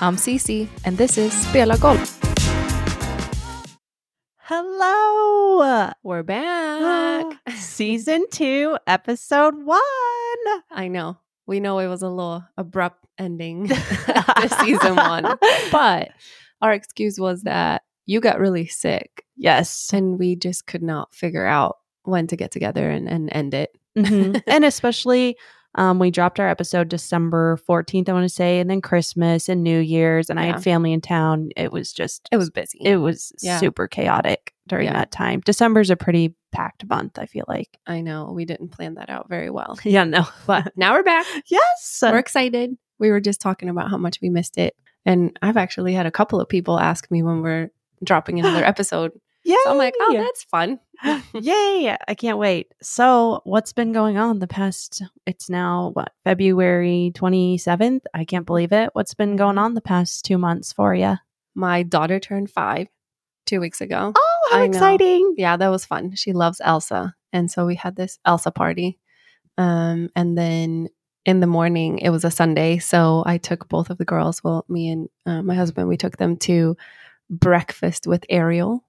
I'm 0.00 0.16
Cece, 0.16 0.68
and 0.84 0.96
this 0.96 1.18
is 1.18 1.32
Spela 1.32 1.80
Golf. 1.80 2.18
Hello. 4.38 5.90
We're 6.02 6.22
back. 6.22 7.26
Season 7.56 8.24
two, 8.30 8.78
episode 8.86 9.54
one. 9.64 9.80
I 10.70 10.88
know. 10.88 11.18
We 11.46 11.60
know 11.60 11.78
it 11.80 11.88
was 11.88 12.02
a 12.02 12.08
little 12.08 12.44
abrupt 12.56 13.04
ending 13.18 13.68
to 13.68 14.48
season 14.60 14.96
one, 14.96 15.24
but 15.72 16.10
our 16.62 16.72
excuse 16.72 17.18
was 17.18 17.42
that 17.42 17.82
you 18.06 18.20
got 18.20 18.38
really 18.38 18.66
sick 18.66 19.24
Yes. 19.36 19.90
and 19.92 20.18
we 20.18 20.36
just 20.36 20.66
could 20.66 20.82
not 20.82 21.14
figure 21.14 21.46
out 21.46 21.76
when 22.04 22.26
to 22.28 22.36
get 22.36 22.50
together 22.52 22.88
and, 22.90 23.08
and 23.08 23.28
end 23.32 23.54
it. 23.54 23.70
Mhm. 23.96 24.42
and 24.46 24.64
especially, 24.64 25.36
um, 25.74 25.98
we 25.98 26.10
dropped 26.10 26.40
our 26.40 26.48
episode 26.48 26.88
December 26.88 27.58
14th, 27.68 28.08
I 28.08 28.12
want 28.12 28.24
to 28.24 28.28
say, 28.34 28.58
and 28.58 28.68
then 28.70 28.80
Christmas 28.80 29.48
and 29.48 29.62
New 29.62 29.78
Year's, 29.78 30.30
and 30.30 30.40
I 30.40 30.44
had 30.44 30.62
family 30.62 30.92
in 30.92 31.00
town. 31.00 31.50
It 31.56 31.72
was 31.72 31.92
just, 31.92 32.28
It 32.32 32.36
was 32.36 32.50
busy. 32.50 32.78
it 32.82 32.96
was 32.96 33.32
Yeah. 33.42 33.58
super 33.58 33.86
chaotic 33.86 34.54
during 34.66 34.86
Yeah. 34.86 34.94
that 34.94 35.10
time. 35.10 35.40
December's 35.40 35.90
a 35.90 35.96
pretty 35.96 36.34
packed 36.52 36.86
month, 36.88 37.18
I 37.18 37.26
feel 37.26 37.44
like. 37.48 37.78
I 37.86 38.00
know. 38.00 38.32
We 38.32 38.44
didn't 38.44 38.68
plan 38.70 38.94
that 38.94 39.10
out 39.10 39.28
very 39.28 39.50
well. 39.50 39.78
Yeah, 39.84 40.04
no. 40.04 40.26
But 40.46 40.72
now 40.76 40.94
we're 40.94 41.02
back. 41.02 41.26
yes. 41.46 41.98
We're 42.02 42.18
excited. 42.18 42.76
We 42.98 43.10
were 43.10 43.20
just 43.20 43.40
talking 43.40 43.68
about 43.68 43.90
how 43.90 43.98
much 43.98 44.20
we 44.20 44.30
missed 44.30 44.58
it. 44.58 44.74
And 45.06 45.38
I've 45.42 45.56
actually 45.56 45.92
had 45.94 46.06
a 46.06 46.10
couple 46.10 46.40
of 46.40 46.48
people 46.48 46.78
ask 46.80 47.10
me 47.10 47.22
when 47.22 47.42
we're 47.42 47.70
dropping 48.02 48.38
another 48.40 48.64
episode. 48.64 49.12
Yay. 49.48 49.56
So 49.64 49.70
I'm 49.70 49.78
like, 49.78 49.94
oh, 49.98 50.12
that's 50.12 50.44
fun. 50.44 50.78
Yay! 51.32 51.96
I 52.06 52.14
can't 52.14 52.38
wait. 52.38 52.72
So, 52.82 53.40
what's 53.44 53.72
been 53.72 53.92
going 53.92 54.18
on 54.18 54.40
the 54.40 54.46
past? 54.46 55.02
It's 55.26 55.48
now 55.48 55.90
what 55.94 56.12
February 56.24 57.12
twenty 57.14 57.56
seventh. 57.58 58.04
I 58.14 58.24
can't 58.24 58.46
believe 58.46 58.72
it. 58.72 58.90
What's 58.92 59.14
been 59.14 59.36
going 59.36 59.58
on 59.58 59.74
the 59.74 59.80
past 59.80 60.24
two 60.24 60.38
months 60.38 60.72
for 60.72 60.94
you? 60.94 61.16
My 61.54 61.82
daughter 61.82 62.20
turned 62.20 62.50
five 62.50 62.88
two 63.46 63.60
weeks 63.60 63.80
ago. 63.80 64.12
Oh, 64.14 64.48
how 64.50 64.58
I 64.58 64.66
know. 64.66 64.70
exciting! 64.70 65.34
Yeah, 65.38 65.56
that 65.56 65.68
was 65.68 65.84
fun. 65.84 66.14
She 66.14 66.32
loves 66.32 66.60
Elsa. 66.62 67.14
And 67.32 67.50
so 67.50 67.66
we 67.66 67.74
had 67.74 67.96
this 67.96 68.18
Elsa 68.24 68.50
party. 68.50 68.98
Um, 69.56 70.10
and 70.14 70.36
then 70.36 70.88
in 71.24 71.40
the 71.40 71.46
morning, 71.46 71.98
it 71.98 72.10
was 72.10 72.24
a 72.24 72.30
Sunday. 72.30 72.78
So 72.78 73.22
I 73.26 73.38
took 73.38 73.68
both 73.68 73.90
of 73.90 73.98
the 73.98 74.04
girls, 74.04 74.42
well, 74.42 74.64
me 74.68 74.88
and 74.88 75.08
uh, 75.26 75.42
my 75.42 75.54
husband, 75.54 75.88
we 75.88 75.96
took 75.96 76.16
them 76.16 76.36
to 76.38 76.76
breakfast 77.28 78.06
with 78.06 78.24
Ariel. 78.30 78.82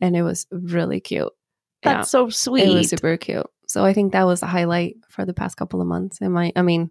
And 0.00 0.16
it 0.16 0.22
was 0.22 0.46
really 0.50 1.00
cute. 1.00 1.32
Yeah. 1.84 1.94
That's 1.94 2.10
so 2.10 2.28
sweet. 2.28 2.64
It 2.68 2.74
was 2.74 2.88
super 2.90 3.16
cute. 3.16 3.46
So 3.66 3.84
I 3.84 3.92
think 3.92 4.12
that 4.12 4.24
was 4.24 4.40
the 4.40 4.46
highlight 4.46 4.96
for 5.08 5.24
the 5.24 5.34
past 5.34 5.56
couple 5.56 5.80
of 5.80 5.86
months. 5.86 6.18
And 6.20 6.32
my, 6.32 6.52
I 6.56 6.62
mean, 6.62 6.90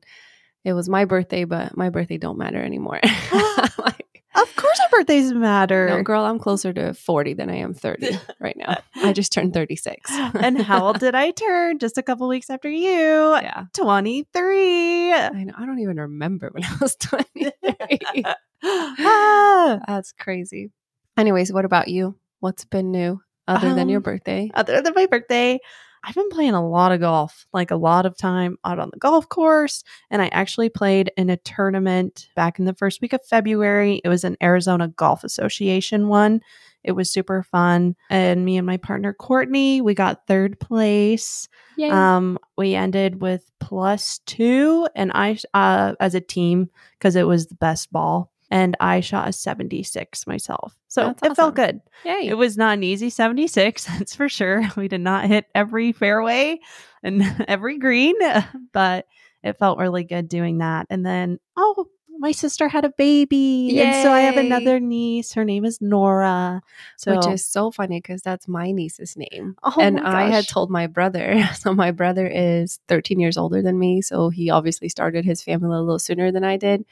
it 0.63 0.73
was 0.73 0.87
my 0.89 1.05
birthday, 1.05 1.43
but 1.43 1.75
my 1.75 1.89
birthday 1.89 2.17
don't 2.17 2.37
matter 2.37 2.61
anymore. 2.61 2.99
Like, 3.77 4.23
of 4.35 4.55
course, 4.55 4.79
our 4.79 4.89
birthdays 4.99 5.33
matter. 5.33 5.87
no, 5.89 6.03
girl, 6.03 6.23
I'm 6.23 6.37
closer 6.39 6.71
to 6.73 6.93
40 6.93 7.33
than 7.33 7.49
I 7.49 7.55
am 7.55 7.73
30 7.73 8.19
right 8.39 8.55
now. 8.55 8.77
I 8.95 9.13
just 9.13 9.31
turned 9.33 9.53
36. 9.53 10.11
and 10.35 10.61
how 10.61 10.85
old 10.85 10.99
did 10.99 11.15
I 11.15 11.31
turn? 11.31 11.79
Just 11.79 11.97
a 11.97 12.03
couple 12.03 12.27
weeks 12.27 12.49
after 12.49 12.69
you. 12.69 12.87
yeah. 12.87 13.65
Twenty 13.73 14.27
three. 14.33 15.11
I 15.13 15.43
know. 15.43 15.53
I 15.57 15.65
don't 15.65 15.79
even 15.79 15.97
remember 15.97 16.49
when 16.51 16.63
I 16.63 16.75
was 16.81 16.95
23. 16.97 18.23
Ah. 18.63 19.79
That's 19.87 20.11
crazy. 20.11 20.71
Anyways, 21.17 21.51
what 21.51 21.65
about 21.65 21.87
you? 21.87 22.15
What's 22.47 22.63
been 22.63 22.91
new 22.91 23.19
other 23.45 23.73
than 23.73 23.89
your 23.89 23.99
Um, 23.99 24.03
birthday? 24.03 24.49
other 24.53 24.81
than 24.81 24.93
my 24.95 25.05
birthday, 25.05 25.59
I've 26.01 26.15
been 26.15 26.29
playing 26.29 26.53
a 26.53 26.65
lot 26.65 26.93
of 26.93 27.01
golf, 27.01 27.45
like 27.51 27.71
a 27.71 27.75
lot 27.75 28.05
of 28.05 28.15
time 28.15 28.55
out 28.63 28.79
on 28.79 28.89
the 28.89 28.97
golf 28.97 29.27
course. 29.27 29.83
And 30.09 30.21
I 30.21 30.29
actually 30.29 30.69
played 30.69 31.11
in 31.17 31.29
a 31.29 31.35
tournament 31.35 32.29
back 32.37 32.57
in 32.57 32.63
the 32.63 32.73
first 32.73 33.01
week 33.01 33.11
of 33.11 33.19
February. 33.25 33.99
It 34.01 34.07
was 34.07 34.23
an 34.23 34.37
Arizona 34.41 34.87
Golf 34.87 35.25
Association 35.25 36.07
one. 36.07 36.39
It 36.85 36.93
was 36.93 37.11
super 37.11 37.43
fun. 37.43 37.97
And 38.09 38.45
me 38.45 38.55
and 38.55 38.65
my 38.65 38.77
partner, 38.77 39.11
Courtney, 39.11 39.81
we 39.81 39.93
got 39.93 40.25
third 40.25 40.57
place. 40.61 41.49
Yay. 41.75 41.89
Um, 41.89 42.39
we 42.57 42.75
ended 42.75 43.19
with 43.19 43.51
plus 43.59 44.19
two, 44.25 44.87
and 44.95 45.11
I, 45.13 45.37
uh, 45.53 45.95
as 45.99 46.15
a 46.15 46.21
team, 46.21 46.69
because 46.97 47.17
it 47.17 47.27
was 47.27 47.47
the 47.47 47.55
best 47.55 47.91
ball. 47.91 48.31
And 48.49 48.77
I 48.79 49.01
shot 49.01 49.27
a 49.27 49.33
76 49.33 50.25
myself. 50.25 50.77
So 50.87 51.07
That's 51.07 51.23
it 51.23 51.35
felt 51.35 51.55
good. 51.55 51.81
Yay. 52.05 52.27
It 52.27 52.35
was 52.35 52.57
not 52.57 52.75
an 52.75 52.83
easy 52.83 53.09
76, 53.09 53.85
that's 53.97 54.15
for 54.15 54.29
sure. 54.29 54.63
We 54.77 54.87
did 54.87 55.01
not 55.01 55.25
hit 55.25 55.45
every 55.53 55.91
fairway 55.91 56.59
and 57.03 57.23
every 57.47 57.77
green, 57.77 58.15
but 58.71 59.05
it 59.43 59.57
felt 59.57 59.79
really 59.79 60.03
good 60.03 60.27
doing 60.29 60.59
that. 60.59 60.87
And 60.89 61.05
then, 61.05 61.39
oh, 61.55 61.87
my 62.19 62.31
sister 62.31 62.67
had 62.67 62.85
a 62.85 62.89
baby. 62.89 63.79
And 63.79 64.03
so 64.03 64.11
I 64.11 64.21
have 64.21 64.37
another 64.37 64.79
niece. 64.79 65.33
Her 65.33 65.45
name 65.45 65.65
is 65.65 65.79
Nora. 65.81 66.61
So, 66.97 67.15
Which 67.15 67.27
is 67.27 67.45
so 67.45 67.71
funny 67.71 67.99
because 67.99 68.21
that's 68.21 68.47
my 68.47 68.71
niece's 68.71 69.15
name. 69.15 69.55
oh 69.63 69.75
and 69.79 69.99
I 69.99 70.29
had 70.29 70.47
told 70.47 70.69
my 70.69 70.87
brother. 70.87 71.47
So 71.57 71.73
my 71.73 71.91
brother 71.91 72.27
is 72.27 72.79
13 72.87 73.19
years 73.19 73.37
older 73.37 73.61
than 73.61 73.77
me. 73.77 74.01
So 74.01 74.29
he 74.29 74.49
obviously 74.49 74.89
started 74.89 75.25
his 75.25 75.41
family 75.41 75.67
a 75.67 75.79
little 75.79 75.99
sooner 75.99 76.31
than 76.31 76.43
I 76.43 76.57
did. 76.57 76.85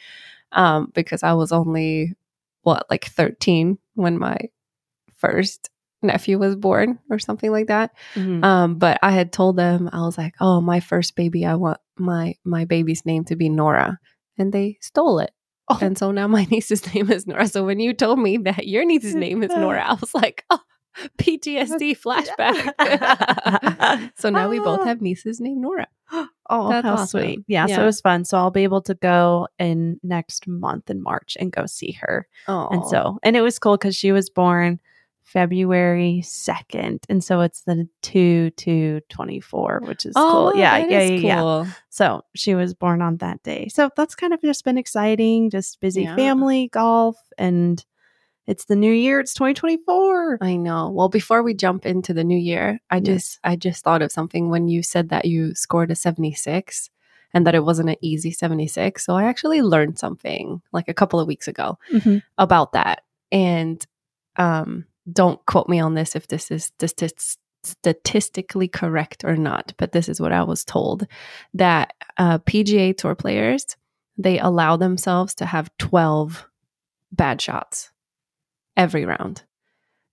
Um, 0.56 0.92
because 0.96 1.22
I 1.24 1.34
was 1.34 1.52
only 1.52 2.14
what, 2.64 2.86
like 2.90 3.06
13 3.06 3.78
when 3.94 4.18
my 4.18 4.38
first 5.18 5.70
nephew 6.02 6.38
was 6.38 6.56
born 6.56 7.00
or 7.10 7.20
something 7.20 7.52
like 7.52 7.68
that. 7.68 7.92
Mhm. 8.16 8.44
Um, 8.44 8.76
but 8.78 9.00
I 9.02 9.12
had 9.12 9.32
told 9.32 9.58
them, 9.58 9.90
I 9.92 10.02
was 10.02 10.18
like, 10.18 10.36
Oh, 10.40 10.62
my 10.62 10.80
first 10.80 11.16
baby, 11.16 11.46
I 11.46 11.56
want 11.56 11.80
my 11.98 12.36
my 12.44 12.66
baby's 12.66 13.06
name 13.06 13.24
to 13.26 13.36
be 13.36 13.50
Nora. 13.50 14.00
And 14.38 14.52
they 14.54 14.78
stole 14.82 15.20
it. 15.20 15.32
Oh. 15.68 15.80
And 15.82 15.98
so 15.98 16.12
now 16.12 16.28
my 16.28 16.46
niece's 16.52 16.94
name 16.94 17.12
is 17.12 17.26
Nora. 17.26 17.48
So 17.48 17.66
when 17.66 17.80
you 17.80 17.94
told 17.94 18.20
me 18.20 18.38
that 18.38 18.68
your 18.68 18.86
niece's 18.86 19.16
name 19.16 19.44
is 19.44 19.52
Nora, 19.52 19.84
I 19.84 19.94
was 19.94 20.14
like, 20.14 20.44
oh, 20.50 20.60
PTSD 21.18 21.98
flashback. 21.98 24.12
so 24.16 24.30
now 24.30 24.50
we 24.50 24.60
both 24.60 24.82
ah. 24.82 24.86
have 24.86 25.02
nieces 25.02 25.40
named 25.40 25.62
Nora. 25.62 25.88
Oh, 26.48 26.70
That's 26.70 26.86
how 26.86 26.94
awesome. 26.94 27.22
sweet. 27.22 27.40
Yeah, 27.48 27.66
so 27.66 27.82
it 27.82 27.86
was 27.88 28.02
fun. 28.02 28.24
So 28.24 28.38
I'll 28.38 28.52
be 28.52 28.62
able 28.62 28.84
to 28.84 28.94
go 28.94 29.48
in 29.58 30.00
next 30.04 30.48
month 30.48 30.92
in 30.92 31.02
March 31.02 31.36
and 31.40 31.52
go 31.52 31.66
see 31.66 31.94
her. 31.94 32.28
Oh, 32.48 32.68
And 32.70 32.86
so, 32.86 33.18
and 33.24 33.36
it 33.36 33.42
was 33.42 33.58
cool 33.58 33.78
because 33.78 33.96
she 33.96 34.12
was 34.12 34.30
born 34.30 34.80
February 35.24 36.22
2nd. 36.24 37.00
And 37.10 37.24
so 37.24 37.42
it's 37.42 37.64
the 37.64 37.90
2 38.04 38.52
to 38.52 39.02
24, 39.10 39.82
which 39.86 40.06
is 40.06 40.14
oh, 40.16 40.52
cool. 40.52 40.62
Yeah, 40.62 40.78
yeah, 40.78 41.02
yeah, 41.02 41.16
yeah. 41.16 41.40
cool. 41.40 41.68
So 41.90 42.22
she 42.36 42.54
was 42.54 42.76
born 42.76 43.02
on 43.02 43.18
that 43.18 43.42
day. 43.42 43.68
So 43.70 43.90
that's 43.98 44.14
kind 44.14 44.32
of 44.32 44.40
just 44.42 44.64
been 44.64 44.78
exciting, 44.78 45.50
just 45.50 45.82
busy 45.82 46.04
Yeah. 46.04 46.16
family, 46.16 46.70
golf, 46.72 47.18
and 47.40 47.84
it's 48.48 48.66
the 48.66 48.76
new 48.76 48.92
year. 48.92 49.20
It's 49.20 49.34
2024. 49.34 50.38
I 50.42 50.56
know. 50.56 50.90
Well, 50.90 51.10
before 51.10 51.42
we 51.44 51.54
jump 51.54 51.86
into 51.86 52.14
the 52.14 52.24
new 52.24 52.38
year, 52.38 52.80
I 52.90 52.98
Yes. 52.98 53.04
just 53.06 53.40
I 53.44 53.56
just 53.56 53.84
thought 53.84 54.02
of 54.02 54.12
something 54.12 54.50
when 54.50 54.68
you 54.68 54.84
said 54.84 55.10
that 55.10 55.26
you 55.26 55.56
scored 55.56 55.92
a 55.92 55.96
76 55.96 56.90
and 57.34 57.46
that 57.48 57.56
it 57.56 57.66
wasn't 57.66 57.90
an 57.90 57.96
easy 58.02 58.32
76. 58.32 59.04
So 59.06 59.16
I 59.16 59.24
actually 59.26 59.62
learned 59.62 59.98
something 60.00 60.62
like 60.72 60.88
a 60.88 60.94
couple 60.94 61.20
of 61.20 61.28
weeks 61.28 61.48
ago 61.48 61.78
Mhm. 61.92 62.22
about 62.38 62.74
that. 62.74 63.02
And 63.32 63.86
um 64.38 64.86
don't 65.12 65.44
quote 65.46 65.70
me 65.70 65.80
on 65.80 65.94
this 65.96 66.16
if 66.16 66.28
this 66.28 66.50
is 66.52 66.72
stati- 66.80 67.38
statistically 67.64 68.68
correct 68.68 69.24
or 69.24 69.36
not, 69.36 69.74
but 69.78 69.92
this 69.92 70.10
is 70.10 70.20
what 70.20 70.32
I 70.32 70.44
was 70.44 70.64
told 70.64 71.06
that 71.54 71.94
uh, 72.18 72.40
PGA 72.40 72.96
Tour 72.98 73.16
players 73.16 73.66
they 74.18 74.40
allow 74.40 74.78
themselves 74.78 75.36
to 75.36 75.46
have 75.46 75.70
12 75.78 76.48
bad 77.12 77.42
shots 77.42 77.92
every 78.78 79.06
round. 79.06 79.44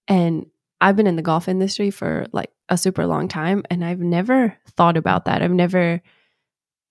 And 0.08 0.46
I've 0.80 0.96
been 0.96 1.06
in 1.06 1.16
the 1.16 1.22
golf 1.22 1.48
industry 1.48 1.90
for 1.90 2.26
like 2.32 2.50
a 2.68 2.76
super 2.76 3.06
long 3.06 3.28
time 3.28 3.62
and 3.70 3.84
I've 3.84 4.00
never 4.00 4.56
thought 4.76 4.96
about 4.96 5.26
that. 5.26 5.42
I've 5.42 5.52
never 5.52 6.02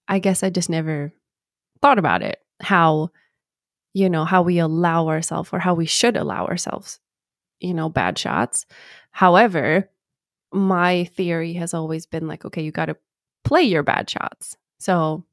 I 0.07 0.19
guess 0.19 0.43
I 0.43 0.49
just 0.49 0.69
never 0.69 1.13
thought 1.81 1.99
about 1.99 2.21
it. 2.21 2.39
How 2.61 3.11
you 3.93 4.09
know, 4.09 4.23
how 4.23 4.41
we 4.41 4.59
allow 4.59 5.09
ourselves 5.09 5.49
or 5.51 5.59
how 5.59 5.73
we 5.73 5.85
should 5.85 6.15
allow 6.15 6.45
ourselves, 6.45 6.99
you 7.59 7.73
know, 7.73 7.89
bad 7.89 8.17
shots. 8.17 8.65
However, 9.11 9.89
my 10.53 11.05
theory 11.15 11.53
has 11.53 11.73
always 11.73 12.05
been 12.05 12.27
like, 12.27 12.45
okay, 12.45 12.61
you 12.61 12.71
got 12.71 12.85
to 12.85 12.97
play 13.43 13.63
your 13.63 13.83
bad 13.83 14.09
shots. 14.09 14.57
So, 14.79 15.25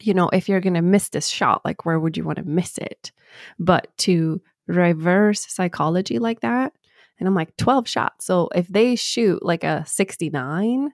you 0.00 0.14
know, 0.14 0.28
if 0.28 0.48
you're 0.48 0.60
going 0.60 0.74
to 0.74 0.82
miss 0.82 1.08
this 1.08 1.28
shot, 1.28 1.64
like 1.64 1.84
where 1.84 1.98
would 1.98 2.16
you 2.16 2.24
want 2.24 2.36
to 2.38 2.44
miss 2.44 2.78
it? 2.78 3.10
But 3.58 3.96
to 3.98 4.40
reverse 4.68 5.46
psychology 5.48 6.18
like 6.18 6.40
that, 6.40 6.72
and 7.18 7.26
I'm 7.26 7.34
like 7.34 7.56
12 7.56 7.88
shots. 7.88 8.26
So 8.26 8.48
if 8.54 8.68
they 8.68 8.94
shoot 8.96 9.44
like 9.44 9.64
a 9.64 9.84
69 9.86 10.92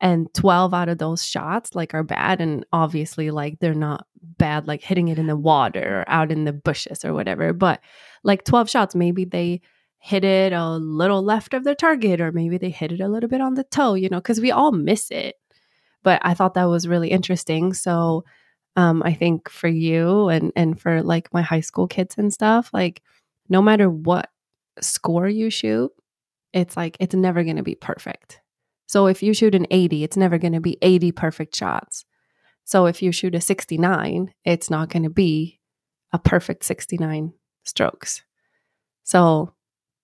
and 0.00 0.32
12 0.34 0.74
out 0.74 0.88
of 0.88 0.98
those 0.98 1.24
shots 1.24 1.74
like 1.74 1.94
are 1.94 2.02
bad 2.02 2.40
and 2.40 2.66
obviously 2.72 3.30
like 3.30 3.58
they're 3.60 3.74
not 3.74 4.06
bad 4.22 4.66
like 4.66 4.82
hitting 4.82 5.08
it 5.08 5.18
in 5.18 5.28
the 5.28 5.36
water 5.36 6.00
or 6.00 6.04
out 6.08 6.32
in 6.32 6.44
the 6.44 6.52
bushes 6.52 7.04
or 7.04 7.14
whatever, 7.14 7.52
but 7.52 7.80
like 8.22 8.44
12 8.44 8.68
shots 8.68 8.94
maybe 8.94 9.24
they 9.24 9.60
hit 9.98 10.24
it 10.24 10.52
a 10.52 10.76
little 10.76 11.22
left 11.22 11.54
of 11.54 11.64
the 11.64 11.74
target 11.74 12.20
or 12.20 12.32
maybe 12.32 12.58
they 12.58 12.70
hit 12.70 12.92
it 12.92 13.00
a 13.00 13.08
little 13.08 13.28
bit 13.28 13.40
on 13.40 13.54
the 13.54 13.64
toe, 13.64 13.94
you 13.94 14.08
know, 14.08 14.20
cuz 14.20 14.40
we 14.40 14.50
all 14.50 14.72
miss 14.72 15.10
it. 15.10 15.36
But 16.02 16.20
I 16.22 16.34
thought 16.34 16.54
that 16.54 16.64
was 16.64 16.88
really 16.88 17.10
interesting. 17.10 17.72
So 17.72 18.24
Um, 18.76 19.02
I 19.04 19.14
think 19.14 19.48
for 19.48 19.68
you 19.68 20.28
and 20.28 20.52
and 20.56 20.80
for 20.80 21.02
like 21.02 21.32
my 21.32 21.42
high 21.42 21.60
school 21.60 21.86
kids 21.86 22.16
and 22.18 22.32
stuff, 22.32 22.70
like 22.72 23.02
no 23.48 23.62
matter 23.62 23.88
what 23.88 24.30
score 24.80 25.28
you 25.28 25.50
shoot, 25.50 25.92
it's 26.52 26.76
like 26.76 26.96
it's 27.00 27.14
never 27.14 27.44
going 27.44 27.56
to 27.56 27.62
be 27.62 27.76
perfect. 27.76 28.40
So 28.86 29.06
if 29.06 29.22
you 29.22 29.32
shoot 29.34 29.54
an 29.54 29.66
80, 29.70 30.04
it's 30.04 30.16
never 30.16 30.38
going 30.38 30.52
to 30.52 30.60
be 30.60 30.78
80 30.82 31.12
perfect 31.12 31.56
shots. 31.56 32.04
So 32.64 32.86
if 32.86 33.02
you 33.02 33.12
shoot 33.12 33.34
a 33.34 33.40
69, 33.40 34.32
it's 34.44 34.70
not 34.70 34.88
going 34.88 35.02
to 35.04 35.10
be 35.10 35.60
a 36.12 36.18
perfect 36.18 36.64
69 36.64 37.32
strokes. 37.64 38.22
So 39.02 39.54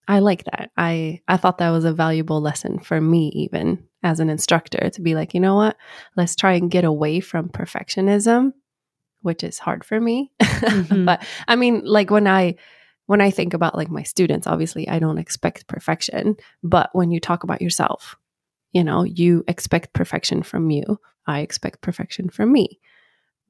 I 0.08 0.18
like 0.18 0.44
that. 0.44 0.70
I 0.76 1.20
I 1.28 1.36
thought 1.36 1.58
that 1.58 1.70
was 1.70 1.84
a 1.84 1.92
valuable 1.92 2.40
lesson 2.40 2.80
for 2.80 3.00
me 3.00 3.28
even 3.34 3.86
as 4.02 4.18
an 4.18 4.30
instructor 4.30 4.90
to 4.90 5.00
be 5.00 5.14
like, 5.14 5.34
you 5.34 5.40
know 5.40 5.54
what? 5.54 5.76
Let's 6.16 6.34
try 6.34 6.54
and 6.54 6.70
get 6.70 6.84
away 6.84 7.20
from 7.20 7.48
perfectionism, 7.48 8.52
which 9.22 9.42
is 9.44 9.58
hard 9.58 9.84
for 9.84 10.00
me. 10.00 10.32
Mhm. 10.40 11.06
but 11.06 11.24
I 11.48 11.56
mean, 11.56 11.82
like 11.84 12.10
when 12.10 12.26
I 12.26 12.56
when 13.06 13.20
I 13.20 13.30
think 13.30 13.54
about 13.54 13.74
like 13.76 13.90
my 13.90 14.02
students, 14.04 14.46
obviously 14.46 14.88
I 14.88 14.98
don't 14.98 15.18
expect 15.18 15.66
perfection, 15.66 16.36
but 16.62 16.90
when 16.92 17.10
you 17.10 17.18
talk 17.20 17.42
about 17.44 17.60
yourself, 17.62 18.16
you 18.72 18.84
know, 18.84 19.02
you 19.04 19.42
expect 19.48 19.92
perfection 19.94 20.42
from 20.42 20.70
you. 20.70 21.00
I 21.26 21.40
expect 21.40 21.80
perfection 21.80 22.28
from 22.28 22.52
me. 22.52 22.78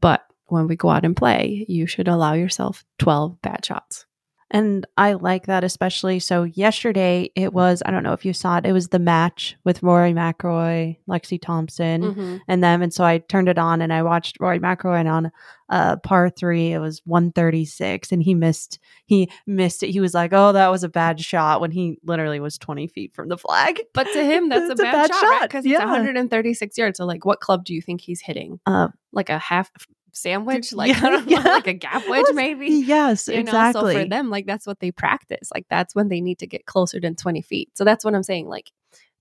But 0.01 0.23
when 0.47 0.67
we 0.67 0.77
go 0.77 0.89
out 0.89 1.05
and 1.05 1.17
play, 1.17 1.65
you 1.69 1.87
should 1.87 2.09
allow 2.09 2.33
yourself 2.33 2.85
12 2.99 3.41
bad 3.43 3.65
shots. 3.65 4.07
And 4.53 4.85
I 4.97 5.13
like 5.13 5.47
that 5.47 5.63
especially. 5.63 6.19
So 6.19 6.43
yesterday 6.43 7.31
it 7.37 7.53
was, 7.53 7.83
I 7.87 7.91
don't 7.93 8.03
know 8.03 8.15
if 8.15 8.25
you 8.25 8.33
saw 8.33 8.57
it, 8.59 8.67
it 8.67 8.73
was 8.73 8.89
the 8.89 8.99
match 8.99 9.57
with 9.65 9.83
Rory 9.83 10.13
McIlroy, 10.13 10.97
Lexi 11.09 11.41
Thompson, 11.41 12.03
Mm-hmm. 12.03 12.37
and 12.49 12.65
them. 12.65 12.83
And 12.83 12.93
so 12.93 13.05
I 13.05 13.19
turned 13.19 13.49
it 13.49 13.59
on 13.59 13.81
and 13.81 13.93
I 13.93 14.03
watched 14.03 14.39
Rory 14.41 14.59
McIlroy 14.59 15.01
and 15.01 15.09
on 15.09 15.33
uh 15.69 15.97
par 15.99 16.31
three. 16.31 16.73
It 16.73 16.81
was 16.81 17.01
136 17.05 18.11
and 18.13 18.23
he 18.23 18.35
missed 18.35 18.79
he 19.07 19.31
missed 19.47 19.83
it. 19.85 19.91
He 19.91 20.01
was 20.01 20.15
like, 20.15 20.33
Oh, 20.33 20.53
that 20.53 20.69
was 20.69 20.83
a 20.85 20.89
bad 20.89 21.21
shot 21.21 21.61
when 21.61 21.71
he 21.71 21.99
literally 22.05 22.41
was 22.41 22.59
20 22.59 22.89
feet 22.89 23.15
from 23.15 23.29
the 23.29 23.39
flag. 23.39 23.81
But 23.95 24.09
to 24.13 24.25
him, 24.25 24.49
that's 24.49 24.69
a 24.69 24.73
It's 24.73 24.81
a 24.81 24.85
bad, 24.85 25.11
bad 25.11 25.21
shot. 25.21 25.43
Because 25.43 25.65
it's 25.65 25.73
Yeah. 25.73 25.85
136 25.87 26.77
yards. 26.77 26.97
So, 26.99 27.05
like, 27.07 27.25
what 27.25 27.41
club 27.41 27.65
do 27.65 27.73
you 27.75 27.83
think 27.83 28.01
he's 28.01 28.21
hitting? 28.21 28.59
Uh, 28.67 28.89
Like 29.13 29.29
a 29.31 29.39
half 29.39 29.71
sandwich? 30.13 30.73
Like, 30.81 30.89
yeah, 31.03 31.23
know, 31.27 31.51
like 31.51 31.67
a 31.67 31.73
gap 31.75 32.03
wedge, 32.09 32.27
maybe? 32.33 32.67
Yes, 32.69 33.29
You 33.29 33.35
know, 33.35 33.41
exactly. 33.41 33.95
so 33.95 34.03
for 34.03 34.09
them, 34.09 34.31
like, 34.31 34.47
that's 34.47 34.67
what 34.67 34.81
they 34.81 34.91
practice. 34.91 35.51
Like, 35.55 35.67
that's 35.71 35.95
when 35.95 36.09
they 36.09 36.21
need 36.21 36.39
to 36.41 36.47
get 36.47 36.67
closer 36.67 37.01
than 37.01 37.17
20 37.17 37.43
feet. 37.43 37.71
So, 37.77 37.85
that's 37.85 38.05
what 38.05 38.15
I'm 38.15 38.23
saying. 38.23 38.49
Like, 38.49 38.71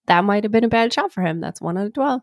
that 0.07 0.24
might 0.24 0.44
have 0.44 0.51
been 0.51 0.63
a 0.63 0.69
bad 0.69 0.91
shot 0.94 1.12
for 1.12 1.21
him. 1.21 1.39
That's 1.41 1.62
one 1.62 1.77
out 1.77 1.88
of 1.88 1.94
12. 1.94 2.21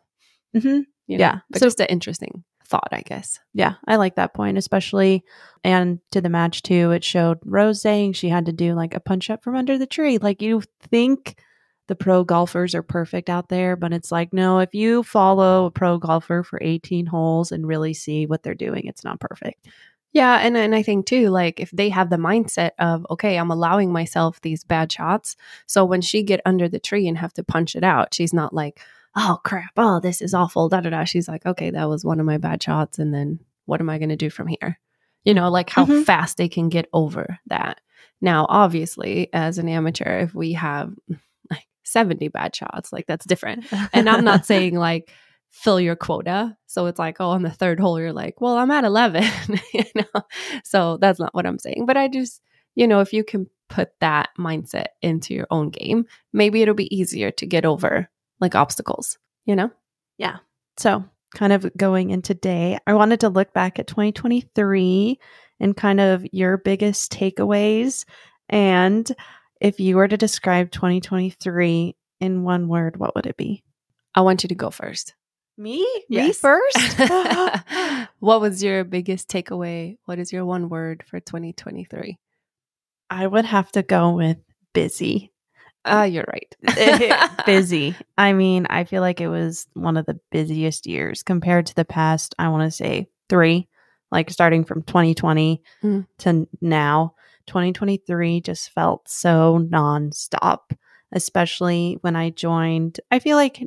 Mhm. 0.57 0.63
you 1.07 1.19
know? 1.19 1.25
Yeah. 1.25 1.39
But 1.51 1.61
So- 1.61 1.67
just 1.67 1.81
an 1.81 1.87
interesting 1.87 2.45
thought, 2.67 2.89
I 2.91 3.03
guess. 3.03 3.39
Yeah, 3.55 3.75
I 3.87 3.95
like 3.97 4.17
that 4.17 4.35
point, 4.35 4.59
especially 4.59 5.23
and 5.63 6.01
to 6.11 6.21
the 6.21 6.29
match 6.29 6.63
too. 6.63 6.91
It 6.91 7.05
showed 7.05 7.39
Rose 7.45 7.81
saying 7.81 8.15
she 8.15 8.29
had 8.29 8.47
to 8.47 8.53
do 8.53 8.75
like 8.75 8.93
a 8.95 8.99
punch 9.01 9.31
up 9.31 9.45
from 9.45 9.55
under 9.55 9.79
the 9.79 9.87
tree. 9.87 10.19
Like 10.19 10.43
you 10.43 10.63
think 10.83 11.39
the 11.89 11.95
pro 11.97 12.25
golfers 12.25 12.75
are 12.75 12.83
perfect 12.83 13.29
out 13.31 13.49
there, 13.49 13.77
but 13.77 13.93
it's 13.93 14.11
like 14.13 14.33
no, 14.33 14.59
if 14.61 14.75
you 14.75 15.03
follow 15.03 15.67
a 15.67 15.71
pro 15.71 15.99
golfer 15.99 16.43
for 16.43 16.59
18 16.63 17.07
holes 17.07 17.53
and 17.53 17.67
really 17.67 17.95
see 17.95 18.27
what 18.27 18.43
they're 18.43 18.55
doing, 18.55 18.87
it's 18.87 19.05
not 19.05 19.21
perfect. 19.21 19.67
Yeah, 20.13 20.37
and 20.39 20.57
and 20.57 20.75
I 20.75 20.83
think 20.83 21.07
too, 21.07 21.29
like 21.29 21.61
if 21.61 21.71
they 21.73 21.91
have 21.91 22.09
the 22.11 22.17
mindset 22.17 22.71
of 22.79 23.07
okay, 23.11 23.37
I'm 23.39 23.51
allowing 23.51 23.93
myself 23.93 24.41
these 24.41 24.65
bad 24.65 24.91
shots, 24.91 25.37
so 25.67 25.85
when 25.85 26.01
she 26.01 26.23
get 26.23 26.41
under 26.47 26.69
the 26.69 26.81
tree 26.81 27.07
and 27.07 27.19
have 27.19 27.35
to 27.35 27.45
punch 27.45 27.77
it 27.77 27.85
out, 27.85 28.15
she's 28.15 28.33
not 28.33 28.55
like, 28.55 28.81
oh 29.15 29.39
crap, 29.45 29.73
oh 29.77 30.01
this 30.01 30.23
is 30.23 30.33
awful, 30.35 30.69
da 30.69 30.81
da 30.81 30.91
da. 30.91 31.05
She's 31.05 31.29
like, 31.29 31.45
okay, 31.45 31.71
that 31.71 31.89
was 31.89 32.05
one 32.05 32.19
of 32.21 32.27
my 32.27 32.39
bad 32.39 32.63
shots, 32.63 32.99
and 32.99 33.13
then 33.13 33.41
what 33.67 33.81
am 33.81 33.91
I 33.91 33.99
going 33.99 34.09
to 34.11 34.17
do 34.17 34.31
from 34.31 34.47
here? 34.47 34.79
You 35.25 35.35
know, 35.35 35.51
like 35.51 35.69
how 35.71 35.85
Mhm. 35.87 36.05
fast 36.05 36.37
they 36.39 36.49
can 36.49 36.69
get 36.71 36.89
over 36.93 37.39
that. 37.49 37.81
Now, 38.23 38.47
obviously, 38.49 39.29
as 39.35 39.59
an 39.59 39.69
amateur, 39.69 40.21
if 40.21 40.35
we 40.35 40.53
have 40.55 40.95
70 41.87 42.29
bad 42.29 42.55
shots, 42.55 42.93
like 42.93 43.07
that's 43.07 43.27
different. 43.27 43.67
And 43.93 44.09
I'm 44.09 44.25
not 44.25 44.47
saying 44.47 44.75
like 44.75 45.11
fill 45.51 45.81
your 45.81 45.97
quota. 45.97 46.57
So 46.67 46.87
it's 46.87 46.99
like, 46.99 47.17
oh, 47.21 47.31
on 47.31 47.43
the 47.43 47.51
third 47.51 47.81
hole, 47.81 47.99
you're 47.99 48.13
like, 48.13 48.41
well, 48.41 48.59
I'm 48.59 48.71
at 48.71 48.85
11. 48.85 49.25
you 49.73 49.85
know? 49.95 50.23
So 50.65 50.99
that's 50.99 51.19
not 51.19 51.35
what 51.35 51.47
I'm 51.47 51.59
saying. 51.59 51.87
But 51.87 51.97
I 51.97 52.09
just, 52.09 52.43
you 52.75 52.87
know, 52.87 53.01
if 53.01 53.13
you 53.13 53.25
can 53.25 53.49
put 53.69 53.89
that 54.01 54.29
mindset 54.39 54.89
into 55.01 55.35
your 55.35 55.47
own 55.51 55.71
game, 55.71 56.05
maybe 56.33 56.63
it'll 56.63 56.75
be 56.75 56.95
easier 56.95 57.31
to 57.33 57.47
get 57.47 57.65
over 57.65 58.09
like 58.41 58.55
obstacles, 58.55 59.19
you 59.47 59.57
know? 59.57 59.71
Yeah. 60.19 60.37
So, 60.77 61.05
kind 61.35 61.53
of 61.53 61.75
going 61.77 62.11
into 62.11 62.35
day, 62.35 62.79
I 62.87 62.95
wanted 62.95 63.21
to 63.21 63.29
look 63.29 63.53
back 63.53 63.79
at 63.79 63.87
2023 63.87 65.19
and 65.61 65.77
kind 65.77 66.01
of 66.01 66.25
your 66.33 66.59
biggest 66.59 67.13
takeaways. 67.13 68.05
And 68.49 69.11
if 69.61 69.81
you 69.81 69.97
were 69.97 70.09
to 70.09 70.17
describe 70.17 70.71
2023 70.71 71.97
in 72.21 72.43
one 72.45 72.69
word, 72.69 72.97
what 72.99 73.15
would 73.15 73.27
it 73.27 73.37
be? 73.37 73.63
I 74.15 74.21
want 74.23 74.43
you 74.43 74.49
to 74.49 74.55
go 74.55 74.71
first. 74.71 75.15
Me? 75.59 75.87
Me 76.09 76.33
first? 76.33 76.99
what 78.19 78.41
was 78.41 78.63
your 78.63 78.85
biggest 78.85 79.29
takeaway? 79.29 79.97
What 80.05 80.19
is 80.19 80.33
your 80.33 80.45
one 80.45 80.69
word 80.69 81.03
for 81.07 81.21
2023? 81.21 82.19
I 83.09 83.27
would 83.27 83.45
have 83.45 83.71
to 83.73 83.83
go 83.83 84.11
with 84.11 84.39
busy. 84.75 85.33
Ah, 85.85 86.03
you're 86.05 86.25
right. 86.27 87.37
busy. 87.47 87.95
I 88.19 88.33
mean, 88.33 88.67
I 88.69 88.85
feel 88.85 89.01
like 89.03 89.21
it 89.21 89.29
was 89.29 89.67
one 89.75 89.97
of 89.97 90.05
the 90.05 90.19
busiest 90.33 90.87
years 90.87 91.23
compared 91.23 91.67
to 91.67 91.75
the 91.75 91.85
past, 91.85 92.35
I 92.39 92.49
want 92.49 92.65
to 92.65 92.77
say 92.77 93.09
three, 93.29 93.69
like 94.11 94.31
starting 94.31 94.65
from 94.65 94.83
2020 94.83 95.63
Mm. 95.85 96.07
to 96.19 96.49
now. 96.61 97.15
2023 97.47 98.41
just 98.41 98.71
felt 98.71 99.09
so 99.09 99.59
nonstop, 99.71 100.77
especially 101.13 101.99
when 102.01 102.17
I 102.17 102.31
joined. 102.31 103.01
I 103.11 103.19
feel 103.19 103.37
like, 103.37 103.63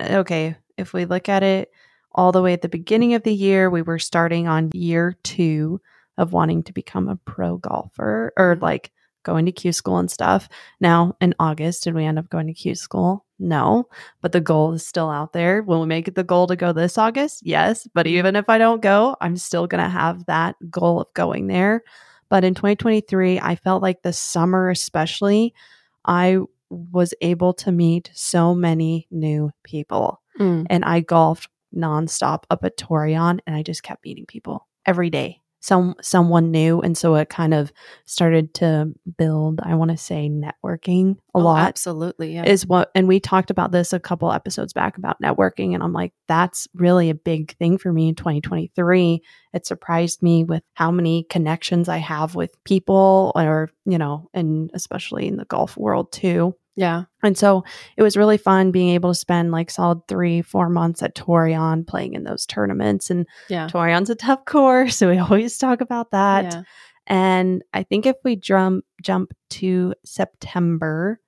okay, 0.00 0.56
if 0.76 0.92
we 0.92 1.04
look 1.04 1.28
at 1.28 1.42
it 1.42 1.70
all 2.12 2.32
the 2.32 2.42
way 2.42 2.52
at 2.52 2.62
the 2.62 2.68
beginning 2.68 3.14
of 3.14 3.22
the 3.22 3.34
year, 3.34 3.70
we 3.70 3.82
were 3.82 3.98
starting 3.98 4.48
on 4.48 4.70
year 4.74 5.16
two 5.22 5.80
of 6.16 6.32
wanting 6.32 6.62
to 6.64 6.72
become 6.72 7.08
a 7.08 7.16
pro 7.16 7.56
golfer 7.58 8.32
or 8.36 8.54
mm-hmm. 8.54 8.64
like 8.64 8.92
going 9.22 9.46
to 9.46 9.52
Q 9.52 9.72
school 9.72 9.98
and 9.98 10.10
stuff. 10.10 10.48
Now 10.80 11.16
in 11.20 11.34
August, 11.38 11.84
did 11.84 11.94
we 11.94 12.04
end 12.04 12.18
up 12.18 12.30
going 12.30 12.46
to 12.46 12.54
Q 12.54 12.74
school? 12.74 13.24
No, 13.38 13.88
but 14.20 14.32
the 14.32 14.40
goal 14.40 14.72
is 14.72 14.86
still 14.86 15.10
out 15.10 15.32
there. 15.32 15.62
Will 15.62 15.80
we 15.80 15.86
make 15.86 16.08
it 16.08 16.16
the 16.16 16.24
goal 16.24 16.46
to 16.48 16.56
go 16.56 16.72
this 16.72 16.98
August? 16.98 17.42
Yes, 17.44 17.86
but 17.94 18.06
mm-hmm. 18.06 18.16
even 18.16 18.36
if 18.36 18.48
I 18.48 18.58
don't 18.58 18.82
go, 18.82 19.16
I'm 19.20 19.36
still 19.36 19.66
going 19.66 19.82
to 19.82 19.90
have 19.90 20.26
that 20.26 20.56
goal 20.70 21.02
of 21.02 21.14
going 21.14 21.46
there. 21.46 21.84
But 22.30 22.44
in 22.44 22.54
2023, 22.54 23.40
I 23.40 23.54
felt 23.56 23.82
like 23.82 24.02
the 24.02 24.12
summer, 24.12 24.70
especially, 24.70 25.54
I 26.04 26.38
was 26.70 27.14
able 27.20 27.54
to 27.54 27.72
meet 27.72 28.10
so 28.14 28.54
many 28.54 29.06
new 29.10 29.50
people 29.64 30.20
Mm. 30.38 30.66
and 30.70 30.84
I 30.84 31.00
golfed 31.00 31.48
nonstop 31.74 32.44
up 32.50 32.64
at 32.64 32.76
Torreon 32.76 33.40
and 33.46 33.56
I 33.56 33.62
just 33.62 33.82
kept 33.82 34.04
meeting 34.04 34.24
people 34.26 34.66
every 34.86 35.10
day. 35.10 35.40
Some 35.60 35.96
someone 36.00 36.52
new. 36.52 36.80
And 36.80 36.96
so 36.96 37.16
it 37.16 37.28
kind 37.28 37.52
of 37.52 37.72
started 38.04 38.54
to 38.54 38.92
build, 39.16 39.60
I 39.62 39.74
want 39.74 39.90
to 39.90 39.96
say 39.96 40.28
networking 40.30 41.16
a 41.38 41.42
Oh, 41.42 41.44
lot 41.44 41.68
Absolutely. 41.68 42.34
Yeah. 42.34 42.44
is 42.44 42.66
what 42.66 42.90
and 42.94 43.06
we 43.08 43.20
talked 43.20 43.50
about 43.50 43.72
this 43.72 43.92
a 43.92 44.00
couple 44.00 44.32
episodes 44.32 44.72
back 44.72 44.98
about 44.98 45.20
networking 45.22 45.74
and 45.74 45.82
I'm 45.82 45.92
like 45.92 46.12
that's 46.26 46.68
really 46.74 47.10
a 47.10 47.14
big 47.14 47.56
thing 47.58 47.78
for 47.78 47.92
me 47.92 48.08
in 48.08 48.14
2023 48.14 49.22
it 49.54 49.66
surprised 49.66 50.22
me 50.22 50.44
with 50.44 50.62
how 50.74 50.90
many 50.90 51.24
connections 51.30 51.88
I 51.88 51.98
have 51.98 52.34
with 52.34 52.52
people 52.64 53.32
or 53.34 53.70
you 53.84 53.98
know 53.98 54.28
and 54.34 54.70
especially 54.74 55.26
in 55.28 55.36
the 55.36 55.44
golf 55.44 55.76
world 55.76 56.12
too 56.12 56.54
yeah. 56.76 57.04
and 57.24 57.36
so 57.36 57.64
it 57.96 58.04
was 58.04 58.16
really 58.16 58.38
fun 58.38 58.70
being 58.70 58.90
able 58.90 59.10
to 59.10 59.18
spend 59.18 59.50
like 59.50 59.68
solid 59.68 60.06
three, 60.06 60.42
four 60.42 60.68
months 60.68 61.02
at 61.02 61.16
Torreon 61.16 61.84
playing 61.84 62.14
in 62.14 62.22
those 62.22 62.46
tournaments. 62.46 63.10
And 63.10 63.26
Yeah. 63.48 63.66
Torreon's 63.66 64.10
a 64.10 64.14
tough 64.14 64.44
course. 64.44 64.96
So 64.96 65.10
we 65.10 65.18
always 65.18 65.58
talk 65.58 65.80
about 65.80 66.12
that. 66.12 66.44
Yeah. 66.44 66.62
And 67.08 67.64
I 67.74 67.82
think 67.82 68.06
if 68.06 68.14
we 68.22 68.36
jump 68.36 68.84
jump 69.02 69.32
to 69.58 69.92
September, 70.04 71.20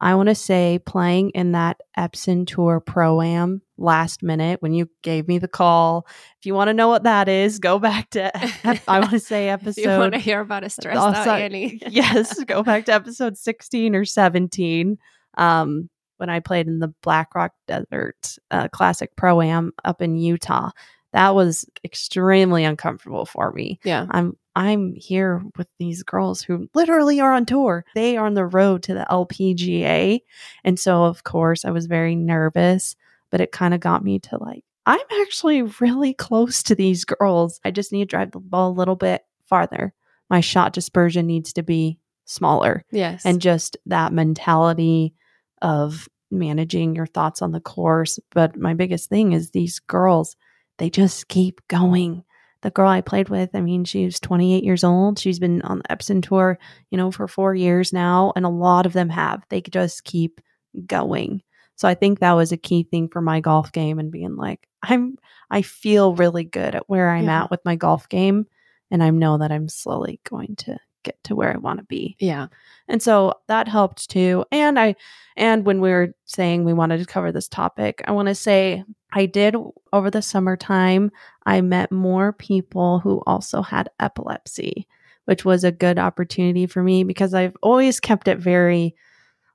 I 0.00 0.14
want 0.14 0.28
to 0.28 0.34
say 0.34 0.78
playing 0.84 1.30
in 1.30 1.52
that 1.52 1.80
Epson 1.98 2.46
Tour 2.46 2.80
Pro 2.80 3.20
Am 3.20 3.62
last 3.76 4.22
minute 4.22 4.62
when 4.62 4.72
you 4.72 4.88
gave 5.02 5.26
me 5.28 5.38
the 5.38 5.48
call. 5.48 6.06
If 6.38 6.46
you 6.46 6.54
want 6.54 6.68
to 6.68 6.74
know 6.74 6.88
what 6.88 7.04
that 7.04 7.28
is, 7.28 7.58
go 7.58 7.78
back 7.78 8.10
to 8.10 8.30
I 8.88 9.00
want 9.00 9.10
to 9.10 9.20
say 9.20 9.50
If 9.50 9.76
you 9.76 9.88
want 9.88 10.14
to 10.14 10.18
hear 10.18 10.40
about 10.40 10.64
a 10.64 10.70
stressed 10.70 10.98
Oh, 11.00 11.08
out. 11.08 11.40
Annie. 11.40 11.80
yes, 11.88 12.42
go 12.44 12.62
back 12.62 12.86
to 12.86 12.92
episode 12.92 13.36
16 13.36 13.94
or 13.94 14.04
17 14.04 14.98
um, 15.36 15.88
when 16.18 16.30
I 16.30 16.40
played 16.40 16.66
in 16.66 16.78
the 16.78 16.92
Black 17.02 17.34
Rock 17.34 17.52
Desert 17.66 18.36
uh, 18.50 18.68
Classic 18.68 19.14
Pro 19.16 19.40
Am 19.40 19.72
up 19.84 20.02
in 20.02 20.16
Utah. 20.16 20.70
That 21.12 21.34
was 21.34 21.64
extremely 21.84 22.64
uncomfortable 22.64 23.24
for 23.24 23.50
me. 23.52 23.80
Yeah. 23.82 24.06
I'm 24.10 24.36
I'm 24.58 24.94
here 24.96 25.42
with 25.56 25.68
these 25.78 26.02
girls 26.02 26.42
who 26.42 26.68
literally 26.74 27.20
are 27.20 27.32
on 27.32 27.46
tour. 27.46 27.84
They 27.94 28.16
are 28.16 28.26
on 28.26 28.34
the 28.34 28.44
road 28.44 28.82
to 28.84 28.94
the 28.94 29.06
LPGA. 29.08 30.20
And 30.64 30.78
so 30.80 31.04
of 31.04 31.22
course 31.24 31.64
I 31.64 31.70
was 31.70 31.86
very 31.86 32.16
nervous, 32.16 32.96
but 33.30 33.40
it 33.40 33.52
kind 33.52 33.72
of 33.72 33.80
got 33.80 34.02
me 34.02 34.18
to 34.20 34.36
like 34.38 34.64
I'm 34.84 34.98
actually 35.20 35.62
really 35.80 36.12
close 36.14 36.62
to 36.64 36.74
these 36.74 37.04
girls. 37.04 37.60
I 37.64 37.70
just 37.70 37.92
need 37.92 38.00
to 38.00 38.16
drive 38.16 38.32
the 38.32 38.40
ball 38.40 38.70
a 38.70 38.72
little 38.72 38.96
bit 38.96 39.22
farther. 39.46 39.92
My 40.30 40.40
shot 40.40 40.72
dispersion 40.72 41.26
needs 41.26 41.52
to 41.54 41.62
be 41.62 41.98
smaller 42.24 42.84
Yes. 42.90 43.24
and 43.24 43.40
just 43.40 43.76
that 43.86 44.12
mentality 44.12 45.14
of 45.62 46.08
managing 46.30 46.94
your 46.96 47.06
thoughts 47.06 47.42
on 47.42 47.52
the 47.52 47.60
course. 47.60 48.18
But 48.32 48.56
my 48.56 48.74
biggest 48.74 49.08
thing 49.08 49.32
is 49.32 49.50
these 49.50 49.78
girls, 49.78 50.36
they 50.78 50.90
just 50.90 51.28
keep 51.28 51.60
going. 51.68 52.24
The 52.62 52.70
girl 52.70 52.88
I 52.88 53.00
played 53.00 53.28
with, 53.28 53.50
I 53.54 53.60
mean, 53.60 53.84
she's 53.84 54.18
28 54.18 54.64
years 54.64 54.82
old. 54.82 55.18
She's 55.18 55.38
been 55.38 55.62
on 55.62 55.78
the 55.78 55.94
Epson 55.96 56.22
tour, 56.22 56.58
you 56.90 56.98
know, 56.98 57.10
for 57.12 57.28
four 57.28 57.54
years 57.54 57.92
now. 57.92 58.32
And 58.34 58.44
a 58.44 58.48
lot 58.50 58.84
of 58.86 58.92
them 58.92 59.08
have. 59.10 59.44
They 59.48 59.60
just 59.60 60.02
keep 60.04 60.40
going. 60.86 61.42
So 61.76 61.86
I 61.86 61.94
think 61.94 62.18
that 62.18 62.32
was 62.32 62.50
a 62.50 62.56
key 62.56 62.82
thing 62.82 63.08
for 63.08 63.20
my 63.20 63.38
golf 63.40 63.70
game 63.70 64.00
and 64.00 64.10
being 64.10 64.34
like, 64.36 64.66
I'm, 64.82 65.16
I 65.50 65.62
feel 65.62 66.14
really 66.14 66.42
good 66.44 66.74
at 66.74 66.88
where 66.88 67.10
I'm 67.10 67.24
Yeah. 67.26 67.44
at 67.44 67.50
with 67.52 67.64
my 67.64 67.76
golf 67.76 68.08
game. 68.08 68.46
And 68.90 69.02
I 69.04 69.10
know 69.10 69.38
that 69.38 69.52
I'm 69.52 69.68
slowly 69.68 70.20
going 70.28 70.56
to 70.56 70.78
get 71.04 71.22
to 71.24 71.36
where 71.36 71.54
I 71.54 71.58
want 71.58 71.78
to 71.78 71.84
be. 71.84 72.16
yeah. 72.18 72.48
And 72.88 73.00
so 73.02 73.34
that 73.46 73.68
helped 73.68 74.10
too. 74.10 74.44
And 74.50 74.78
I 74.80 74.96
and 75.36 75.64
when 75.64 75.80
we 75.80 75.90
were 75.90 76.14
saying 76.24 76.64
we 76.64 76.72
wanted 76.72 76.98
to 76.98 77.06
cover 77.06 77.30
this 77.30 77.46
topic, 77.48 78.02
I 78.06 78.12
want 78.12 78.26
to 78.28 78.34
say 78.34 78.82
I 79.12 79.26
did 79.26 79.56
over 79.92 80.10
the 80.10 80.22
summertime, 80.22 81.10
I 81.46 81.60
met 81.60 81.90
more 81.90 82.32
people 82.32 82.98
who 83.00 83.22
also 83.26 83.62
had 83.62 83.90
epilepsy, 83.98 84.86
which 85.24 85.44
was 85.44 85.64
a 85.64 85.72
good 85.72 85.98
opportunity 85.98 86.66
for 86.66 86.82
me 86.82 87.04
because 87.04 87.34
I've 87.34 87.56
always 87.62 88.00
kept 88.00 88.28
it 88.28 88.38
very 88.38 88.94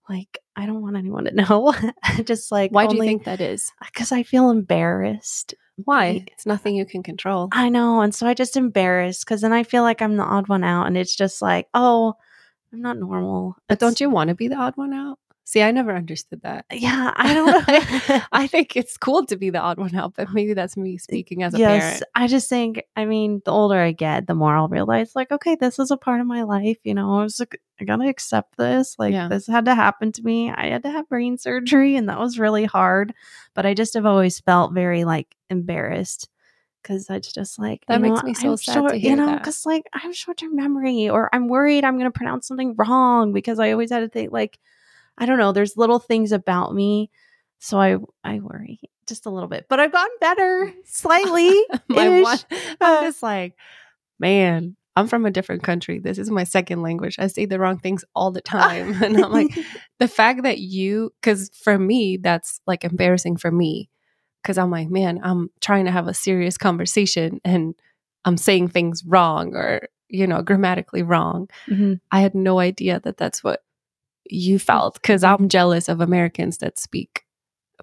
like 0.10 0.40
I 0.56 0.66
don't 0.66 0.82
want 0.82 0.98
anyone 0.98 1.26
to 1.26 1.32
know. 1.34 1.74
Just 2.24 2.52
like 2.52 2.72
Why 2.72 2.88
do 2.88 2.96
you 2.96 3.04
think 3.04 3.26
that 3.26 3.42
is? 3.42 3.72
Because 3.86 4.12
I 4.12 4.24
feel 4.24 4.50
embarrassed. 4.50 5.54
Why? 5.78 6.26
It's 6.32 6.46
nothing 6.46 6.76
you 6.76 6.86
can 6.86 7.02
control. 7.02 7.50
I 7.52 7.70
know. 7.70 8.02
And 8.02 8.14
so 8.14 8.28
I 8.28 8.34
just 8.34 8.58
embarrassed 8.58 9.26
because 9.26 9.42
then 9.42 9.54
I 9.54 9.64
feel 9.64 9.82
like 9.82 10.02
I'm 10.02 10.18
the 10.18 10.24
odd 10.24 10.48
one 10.48 10.64
out. 10.64 10.86
And 10.86 10.96
it's 10.96 11.16
just 11.16 11.42
like, 11.42 11.68
oh, 11.74 12.14
I'm 12.72 12.82
not 12.82 12.98
normal. 12.98 13.56
But 13.68 13.80
don't 13.80 14.00
you 14.00 14.10
want 14.10 14.28
to 14.28 14.36
be 14.36 14.48
the 14.48 14.56
odd 14.56 14.78
one 14.78 14.94
out? 14.94 15.18
See, 15.46 15.62
I 15.62 15.72
never 15.72 15.94
understood 15.94 16.42
that. 16.44 16.66
Yeah, 16.72 17.14
I 17.18 17.34
don't 17.34 17.48
know. 17.48 18.22
I 18.32 18.48
think 18.48 18.76
it's 18.78 18.98
cool 18.98 19.26
to 19.26 19.36
be 19.36 19.50
the 19.50 19.60
odd 19.60 19.78
one 19.78 19.94
out, 19.94 20.14
but 20.16 20.32
maybe 20.32 20.54
that's 20.54 20.78
me 20.78 20.98
speaking 20.98 21.44
as 21.44 21.54
a 21.54 21.60
yes, 21.60 21.82
parent. 21.82 22.04
I 22.16 22.28
just 22.28 22.50
think, 22.50 22.82
I 22.96 23.06
mean, 23.06 23.42
the 23.44 23.52
older 23.52 23.78
I 23.78 23.92
get, 23.92 24.26
the 24.28 24.36
more 24.36 24.56
I'll 24.56 24.70
realize, 24.70 25.16
like, 25.16 25.32
okay, 25.32 25.56
this 25.56 25.80
is 25.80 25.92
a 25.92 25.98
part 25.98 26.22
of 26.22 26.28
my 26.28 26.44
life. 26.44 26.78
You 26.84 26.94
know, 26.94 27.20
I 27.20 27.24
was 27.24 27.40
like, 27.40 27.60
I 27.80 27.84
gotta 27.84 28.08
accept 28.08 28.58
this. 28.58 28.96
Like, 28.98 29.12
Yeah. 29.12 29.28
this 29.28 29.46
had 29.46 29.66
to 29.66 29.76
happen 29.76 30.12
to 30.14 30.24
me. 30.24 30.50
I 30.50 30.68
had 30.68 30.84
to 30.84 30.90
have 30.92 31.10
brain 31.10 31.38
surgery, 31.38 31.98
and 31.98 32.08
that 32.08 32.20
was 32.20 32.40
really 32.40 32.66
hard. 32.66 33.14
But 33.54 33.66
I 33.66 33.74
just 33.74 33.96
have 33.96 34.06
always 34.06 34.40
felt 34.40 34.74
very 34.74 35.04
like 35.04 35.36
embarrassed 35.50 36.30
because 36.82 37.10
it's 37.10 37.32
just 37.34 37.60
like 37.60 37.86
That 37.88 37.96
you 37.96 38.00
know, 38.08 38.10
makes 38.12 38.24
me 38.24 38.34
so 38.34 38.52
I'm 38.52 38.58
sad 38.58 38.74
short, 38.74 38.98
you 38.98 39.16
know, 39.16 39.36
because 39.36 39.66
like 39.66 39.84
I 39.94 40.00
have 40.00 40.16
short 40.16 40.38
term 40.38 40.56
memory, 40.56 41.10
or 41.10 41.30
I'm 41.34 41.48
worried 41.48 41.84
I'm 41.84 41.98
gonna 41.98 42.12
pronounce 42.12 42.48
something 42.48 42.76
wrong 42.78 43.34
because 43.34 43.60
I 43.60 43.72
always 43.72 43.92
had 43.92 44.00
to 44.00 44.10
think 44.10 44.32
like, 44.32 44.58
I 45.18 45.26
don't 45.26 45.38
know. 45.38 45.52
There's 45.52 45.78
little 45.78 46.00
things 46.00 46.32
about 46.32 46.74
me, 46.74 47.10
so 47.60 47.80
I 47.80 47.98
I 48.24 48.40
worry 48.40 48.80
just 49.08 49.26
a 49.26 49.30
little 49.30 49.50
bit, 49.50 49.66
but 49.70 49.80
I've 49.80 49.92
gotten 49.92 50.16
better 50.22 50.72
slightly. 50.86 51.62
My 51.90 52.22
one, 52.22 52.38
I'm 52.80 53.04
just 53.04 53.22
like, 53.22 53.56
man, 54.20 54.76
I'm 54.96 55.08
from 55.08 55.26
a 55.26 55.32
different 55.32 55.64
country. 55.64 56.00
This 56.00 56.18
is 56.18 56.30
my 56.30 56.44
second 56.44 56.82
language. 56.82 57.16
I 57.20 57.28
say 57.28 57.46
the 57.46 57.60
wrong 57.60 57.80
things 57.80 58.06
all 58.16 58.32
the 58.32 58.42
time. 58.42 58.94
and 59.04 59.18
I'm 59.18 59.32
like, 59.32 59.50
the 60.00 60.08
fact 60.08 60.44
that 60.44 60.60
you, 60.60 61.14
because 61.22 61.50
for 61.50 61.78
me, 61.78 62.18
that's 62.18 62.62
like 62.68 62.84
embarrassing 62.84 63.38
for 63.38 63.52
me. 63.52 63.90
Because 64.42 64.58
I'm 64.58 64.72
like, 64.72 64.90
man, 64.90 65.20
I'm 65.24 65.50
trying 65.62 65.86
to 65.86 65.92
have 65.92 66.08
a 66.08 66.14
serious 66.14 66.58
conversation 66.58 67.40
and 67.46 67.76
I'm 68.26 68.38
saying 68.38 68.70
things 68.70 69.04
wrong 69.06 69.56
or, 69.56 69.88
you 70.10 70.28
know, 70.28 70.42
grammatically 70.42 71.02
wrong. 71.02 71.50
Mhm. 71.70 72.02
I 72.12 72.20
had 72.20 72.36
no 72.36 72.60
idea 72.60 73.00
that 73.04 73.18
that's 73.18 73.44
what 73.44 73.64
you 74.26 74.60
felt 74.60 74.96
because 74.96 75.24
I'm 75.24 75.50
jealous 75.50 75.90
of 75.90 76.02
Americans 76.02 76.60
that 76.60 76.78
speak 76.80 77.24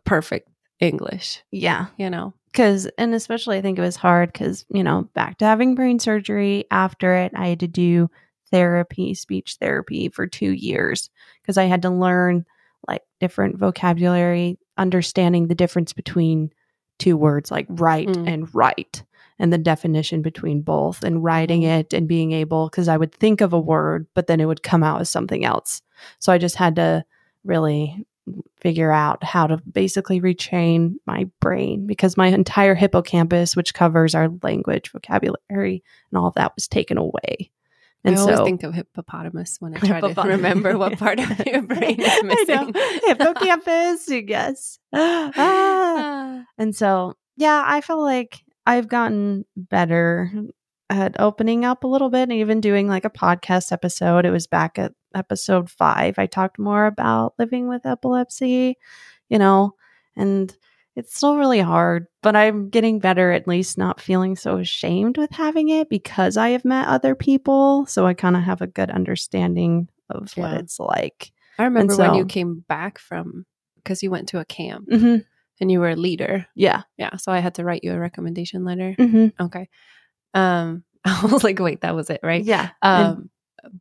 perfect 0.04 0.48
English, 0.80 1.42
yeah, 1.50 1.86
you 1.98 2.08
know? 2.10 2.34
because 2.52 2.86
and 2.98 3.14
especially 3.14 3.58
I 3.58 3.62
think 3.62 3.78
it 3.78 3.82
was 3.82 3.96
hard 3.96 4.32
because 4.32 4.64
you 4.70 4.82
know 4.82 5.08
back 5.14 5.38
to 5.38 5.44
having 5.44 5.74
brain 5.74 5.98
surgery. 5.98 6.64
After 6.70 7.14
it, 7.14 7.32
I 7.36 7.48
had 7.48 7.60
to 7.60 7.68
do 7.68 8.10
therapy, 8.50 9.14
speech 9.14 9.56
therapy 9.60 10.08
for 10.08 10.26
two 10.26 10.50
years 10.50 11.10
because 11.42 11.56
I 11.58 11.64
had 11.64 11.82
to 11.82 11.90
learn 11.90 12.44
like 12.88 13.02
different 13.20 13.58
vocabulary, 13.58 14.58
understanding 14.76 15.46
the 15.46 15.54
difference 15.54 15.92
between 15.92 16.50
two 16.98 17.16
words 17.16 17.50
like 17.50 17.66
right 17.68 18.08
Mm. 18.08 18.26
and 18.28 18.54
right 18.54 19.02
and 19.40 19.52
the 19.52 19.58
definition 19.58 20.22
between 20.22 20.60
both 20.62 21.02
and 21.02 21.24
writing 21.24 21.62
Mhm. 21.62 21.80
it 21.80 21.92
and 21.92 22.06
being 22.06 22.30
able 22.32 22.68
because 22.68 22.86
I 22.86 22.96
would 22.96 23.12
think 23.12 23.40
of 23.40 23.52
a 23.52 23.58
word 23.60 24.06
but 24.14 24.26
then 24.28 24.38
it 24.40 24.44
would 24.46 24.62
come 24.62 24.84
out 24.84 25.00
as 25.00 25.10
something 25.10 25.44
else. 25.44 25.82
So 26.20 26.32
I 26.32 26.38
just 26.38 26.54
had 26.56 26.76
to 26.76 27.04
really 27.44 28.06
figure 28.60 28.92
out 28.92 29.24
how 29.24 29.46
to 29.48 29.56
basically 29.72 30.20
retrain 30.20 30.94
my 31.06 31.28
brain 31.40 31.86
because 31.86 32.16
my 32.16 32.28
entire 32.28 32.74
hippocampus 32.76 33.56
which 33.56 33.74
covers 33.74 34.14
our 34.14 34.28
language, 34.42 34.92
vocabulary 34.92 35.82
and 36.12 36.18
all 36.18 36.26
of 36.28 36.34
that 36.34 36.54
was 36.54 36.68
taken 36.68 36.96
away. 36.98 37.50
And 38.04 38.14
I 38.14 38.18
so 38.18 38.22
always 38.30 38.40
think 38.40 38.62
of 38.62 38.72
hippopotamus 38.74 39.56
when 39.60 39.74
I 39.74 39.78
try 39.80 40.00
to 40.00 40.22
remember 40.22 40.78
what 40.78 40.96
part 40.98 41.18
of 41.18 41.28
your 41.46 41.62
brain 41.62 42.00
is 42.00 42.22
missing. 42.22 42.72
hippocampus, 43.06 44.08
yes. 44.08 44.78
Ah. 44.94 45.32
Ah. 45.36 46.44
And 46.58 46.74
so, 46.76 47.14
yeah, 47.36 47.62
I 47.66 47.80
feel 47.80 48.00
like 48.02 48.42
I've 48.70 48.88
gotten 48.88 49.44
better 49.56 50.32
at 50.90 51.20
opening 51.20 51.64
up 51.64 51.82
a 51.82 51.88
little 51.88 52.08
bit 52.08 52.22
and 52.22 52.32
even 52.34 52.60
doing 52.60 52.86
like 52.86 53.04
a 53.04 53.10
podcast 53.10 53.72
episode. 53.72 54.24
It 54.24 54.30
was 54.30 54.46
back 54.46 54.78
at 54.78 54.92
episode 55.12 55.68
five. 55.68 56.20
I 56.20 56.26
talked 56.26 56.56
more 56.56 56.86
about 56.86 57.34
living 57.36 57.66
with 57.68 57.84
epilepsy, 57.84 58.76
you 59.28 59.38
know, 59.40 59.74
and 60.14 60.56
it's 60.94 61.16
still 61.16 61.36
really 61.36 61.58
hard, 61.58 62.06
but 62.22 62.36
I'm 62.36 62.68
getting 62.68 63.00
better 63.00 63.32
at 63.32 63.48
least 63.48 63.76
not 63.76 64.00
feeling 64.00 64.36
so 64.36 64.58
ashamed 64.58 65.18
with 65.18 65.32
having 65.32 65.70
it 65.70 65.88
because 65.88 66.36
I 66.36 66.50
have 66.50 66.64
met 66.64 66.86
other 66.86 67.16
people. 67.16 67.86
So 67.86 68.06
I 68.06 68.14
kind 68.14 68.36
of 68.36 68.42
have 68.42 68.62
a 68.62 68.68
good 68.68 68.92
understanding 68.92 69.88
of 70.10 70.30
what 70.36 70.52
it's 70.52 70.78
like. 70.78 71.32
I 71.58 71.64
remember 71.64 71.96
when 71.96 72.14
you 72.14 72.24
came 72.24 72.64
back 72.68 73.00
from 73.00 73.46
because 73.82 74.00
you 74.04 74.12
went 74.12 74.28
to 74.28 74.38
a 74.38 74.44
camp 74.44 74.86
hmm 74.88 75.16
and 75.60 75.70
you 75.70 75.80
were 75.80 75.90
a 75.90 75.96
leader. 75.96 76.46
Yeah. 76.54 76.82
Yeah, 76.96 77.16
so 77.16 77.32
I 77.32 77.38
had 77.40 77.54
to 77.56 77.64
write 77.64 77.84
you 77.84 77.92
a 77.92 77.98
recommendation 77.98 78.64
letter. 78.64 78.94
hmm 78.98 79.26
Okay. 79.38 79.68
Um, 80.34 80.84
I 81.04 81.26
was 81.30 81.44
like, 81.44 81.58
wait, 81.58 81.80
that 81.82 81.94
was 81.94 82.10
it, 82.10 82.20
right? 82.22 82.44
Yeah. 82.44 82.70
And- 82.82 83.06
Um, 83.06 83.30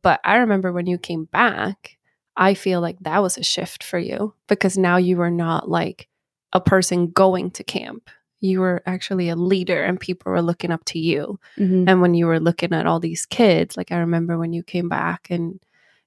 but 0.02 0.20
I 0.24 0.36
remember 0.36 0.72
when 0.72 0.86
you 0.86 0.98
came 0.98 1.24
back, 1.24 1.96
I 2.36 2.52
feel 2.54 2.80
like 2.82 2.98
that 3.00 3.22
was 3.22 3.38
a 3.38 3.42
shift 3.42 3.82
for 3.82 3.98
you 3.98 4.34
because 4.46 4.76
now 4.76 4.98
you 4.98 5.16
were 5.16 5.30
not 5.30 5.70
like 5.70 6.06
a 6.52 6.60
person 6.60 7.10
going 7.10 7.50
to 7.52 7.64
camp. 7.64 8.10
You 8.40 8.60
were 8.60 8.82
actually 8.86 9.30
a 9.30 9.36
leader 9.36 9.82
and 9.82 9.98
people 9.98 10.32
were 10.32 10.42
looking 10.42 10.70
up 10.70 10.84
to 10.86 10.98
you. 10.98 11.40
mhm. 11.58 11.84
And 11.88 12.02
when 12.02 12.12
you 12.14 12.26
were 12.26 12.40
looking 12.40 12.72
at 12.74 12.86
all 12.86 13.00
these 13.00 13.24
kids, 13.24 13.76
like 13.76 13.90
I 13.90 13.98
remember 13.98 14.36
when 14.38 14.52
you 14.52 14.62
came 14.62 14.88
back 14.90 15.28
and 15.30 15.60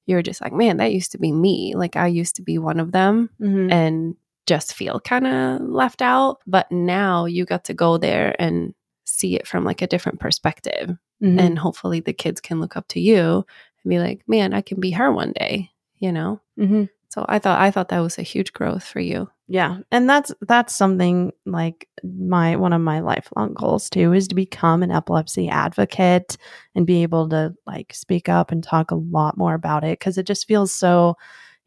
you 0.06 0.15
were 0.18 0.24
just 0.24 0.42
like, 0.42 0.53
man, 0.53 0.77
that 0.77 0.92
used 0.94 1.12
to 1.13 1.18
be 1.18 1.32
me. 1.32 1.74
Like 1.75 1.96
I 1.96 2.08
used 2.08 2.36
to 2.36 2.42
be 2.44 2.58
one 2.60 2.80
of 2.80 2.92
them 2.92 3.30
Mhm. 3.42 3.72
and 3.72 4.15
just 4.45 4.73
feel 4.73 5.00
kind 5.00 5.27
of 5.27 5.62
left 5.62 6.01
out. 6.01 6.39
But 6.47 6.71
now 6.71 7.25
you 7.25 7.45
got 7.45 7.63
to 7.65 7.73
go 7.73 7.97
there 7.97 8.35
and 8.39 8.73
see 9.05 9.35
it 9.35 9.47
from 9.47 9.63
like 9.63 9.81
a 9.81 9.88
different 9.88 10.19
perspective. 10.19 10.97
Mhm. 11.21 11.39
And 11.39 11.59
hopefully 11.59 12.00
the 12.00 12.13
kids 12.13 12.41
can 12.41 12.59
look 12.59 12.75
up 12.77 12.88
to 12.89 13.00
you 13.00 13.45
and 13.83 13.89
be 13.89 14.00
like, 14.00 14.21
man, 14.27 14.53
I 14.53 14.62
can 14.62 14.79
be 14.79 14.91
her 14.91 15.12
one 15.12 15.33
day, 15.33 15.71
you 16.00 16.12
know? 16.12 16.39
Mhm. 16.59 16.89
So 17.09 17.25
I 17.29 17.38
thought 17.39 17.62
I 17.62 17.69
thought 17.71 17.89
that 17.89 18.00
was 18.00 18.17
a 18.17 18.23
huge 18.23 18.53
growth 18.53 18.83
for 18.83 19.00
you. 19.00 19.29
Yeah. 19.47 19.77
And 19.91 20.09
that's 20.09 20.33
that's 20.41 20.73
something 20.73 21.31
like 21.45 21.88
my 22.03 22.55
one 22.55 22.73
of 22.73 22.81
my 22.81 23.01
lifelong 23.01 23.53
goals 23.53 23.89
too 23.89 24.13
is 24.13 24.27
to 24.29 24.35
become 24.35 24.81
an 24.81 24.89
epilepsy 24.91 25.47
advocate 25.47 26.38
and 26.75 26.88
be 26.88 27.03
able 27.03 27.29
to 27.29 27.53
like 27.67 27.93
speak 27.93 28.29
up 28.29 28.51
and 28.51 28.63
talk 28.63 28.89
a 28.91 28.95
lot 28.95 29.38
more 29.38 29.53
about 29.53 29.83
it 29.83 30.00
cuz 30.00 30.17
it 30.17 30.25
just 30.25 30.47
feels 30.47 30.73
so 30.73 31.15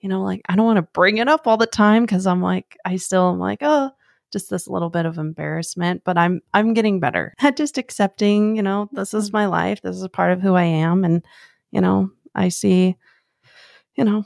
you 0.00 0.08
know 0.08 0.22
like 0.22 0.42
I 0.48 0.56
don't 0.56 0.66
want 0.66 0.78
to 0.78 0.82
bring 0.82 1.18
it 1.18 1.28
up 1.28 1.46
all 1.46 1.56
the 1.56 1.66
time 1.66 2.06
cuz 2.06 2.26
I'm 2.26 2.42
like 2.42 2.76
I 2.84 2.96
still 2.96 3.30
am 3.30 3.38
like 3.38 3.58
oh 3.62 3.90
just 4.32 4.50
this 4.50 4.68
little 4.68 4.90
bit 4.90 5.06
of 5.06 5.18
embarrassment 5.18 6.02
but 6.04 6.18
I'm 6.18 6.40
I'm 6.52 6.74
getting 6.74 7.00
better 7.00 7.34
at 7.40 7.56
just 7.56 7.78
accepting 7.78 8.56
you 8.56 8.62
know 8.62 8.88
this 8.92 9.14
is 9.14 9.28
mm-hmm. 9.28 9.36
my 9.36 9.46
life 9.46 9.82
this 9.82 9.96
is 9.96 10.02
a 10.02 10.08
part 10.08 10.32
of 10.32 10.40
who 10.40 10.54
I 10.54 10.64
am 10.64 11.04
and 11.04 11.24
you 11.70 11.80
know 11.80 12.10
I 12.34 12.48
see 12.48 12.96
you 13.96 14.04
know 14.04 14.24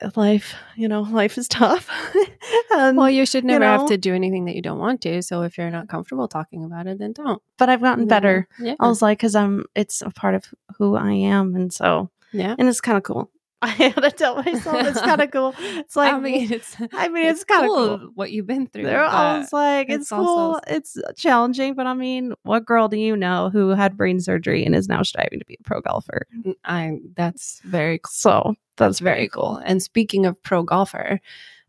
eh, 0.00 0.10
life 0.16 0.54
you 0.76 0.88
know 0.88 1.02
life 1.02 1.36
is 1.38 1.48
tough 1.48 1.90
and, 2.72 2.96
Well, 2.96 3.10
you 3.10 3.26
should 3.26 3.44
never 3.44 3.64
know? 3.64 3.78
have 3.78 3.88
to 3.88 3.96
do 3.96 4.14
anything 4.14 4.44
that 4.46 4.54
you 4.54 4.62
don't 4.62 4.78
want 4.78 5.00
to. 5.02 5.22
So 5.22 5.42
if 5.42 5.58
you're 5.58 5.70
not 5.70 5.88
comfortable 5.88 6.28
talking 6.28 6.64
about 6.64 6.86
it, 6.86 6.98
then 6.98 7.12
don't. 7.12 7.42
but 7.58 7.68
i've 7.68 7.82
gotten 7.82 8.06
better 8.06 8.48
mm-hmm. 8.54 8.66
Yeah. 8.66 8.74
i 8.80 8.88
was 8.88 9.02
like 9.02 9.18
because 9.18 9.34
i'm 9.34 9.64
it's 9.74 10.02
a 10.02 10.10
part 10.10 10.34
of 10.34 10.46
who 10.78 10.96
i 10.96 11.12
am 11.12 11.54
and 11.54 11.72
so 11.72 12.10
yeah. 12.32 12.54
and 12.58 12.68
it's 12.68 12.80
kind 12.80 12.96
of 12.96 13.04
cool 13.04 13.30
I 13.62 13.68
had 13.68 13.94
to 13.94 14.10
tell 14.10 14.36
myself 14.42 14.86
it's 14.86 15.00
kind 15.00 15.20
of 15.20 15.30
cool. 15.32 15.54
It's 15.58 15.96
like 15.96 16.12
I 16.12 16.18
mean, 16.20 16.52
it's 16.52 16.76
I 16.92 17.08
mean, 17.08 17.26
it's, 17.26 17.42
kind 17.42 17.64
of 17.64 17.68
cool 17.70 17.98
cool. 17.98 18.10
what 18.14 18.30
you've 18.30 18.46
been 18.46 18.66
through. 18.66 18.84
They're 18.84 19.02
always 19.02 19.50
like, 19.52 19.88
it's, 19.88 20.02
it's 20.02 20.12
also- 20.12 20.24
cool, 20.26 20.60
it's 20.66 20.98
challenging, 21.16 21.74
but 21.74 21.86
I 21.86 21.94
mean, 21.94 22.34
what 22.42 22.66
girl 22.66 22.88
do 22.88 22.98
you 22.98 23.16
know 23.16 23.48
who 23.50 23.70
had 23.70 23.96
brain 23.96 24.20
surgery 24.20 24.64
and 24.64 24.74
is 24.74 24.88
now 24.88 25.02
striving 25.02 25.38
to 25.38 25.44
be 25.46 25.56
a 25.58 25.64
pro 25.64 25.80
golfer? 25.80 26.26
I 26.64 26.98
that's 27.16 27.60
very 27.64 27.98
cool. 27.98 28.10
So 28.12 28.54
That's 28.76 28.98
very 28.98 29.28
cool. 29.28 29.56
And 29.64 29.82
speaking 29.82 30.26
of 30.26 30.40
pro 30.42 30.62
golfer, 30.62 31.20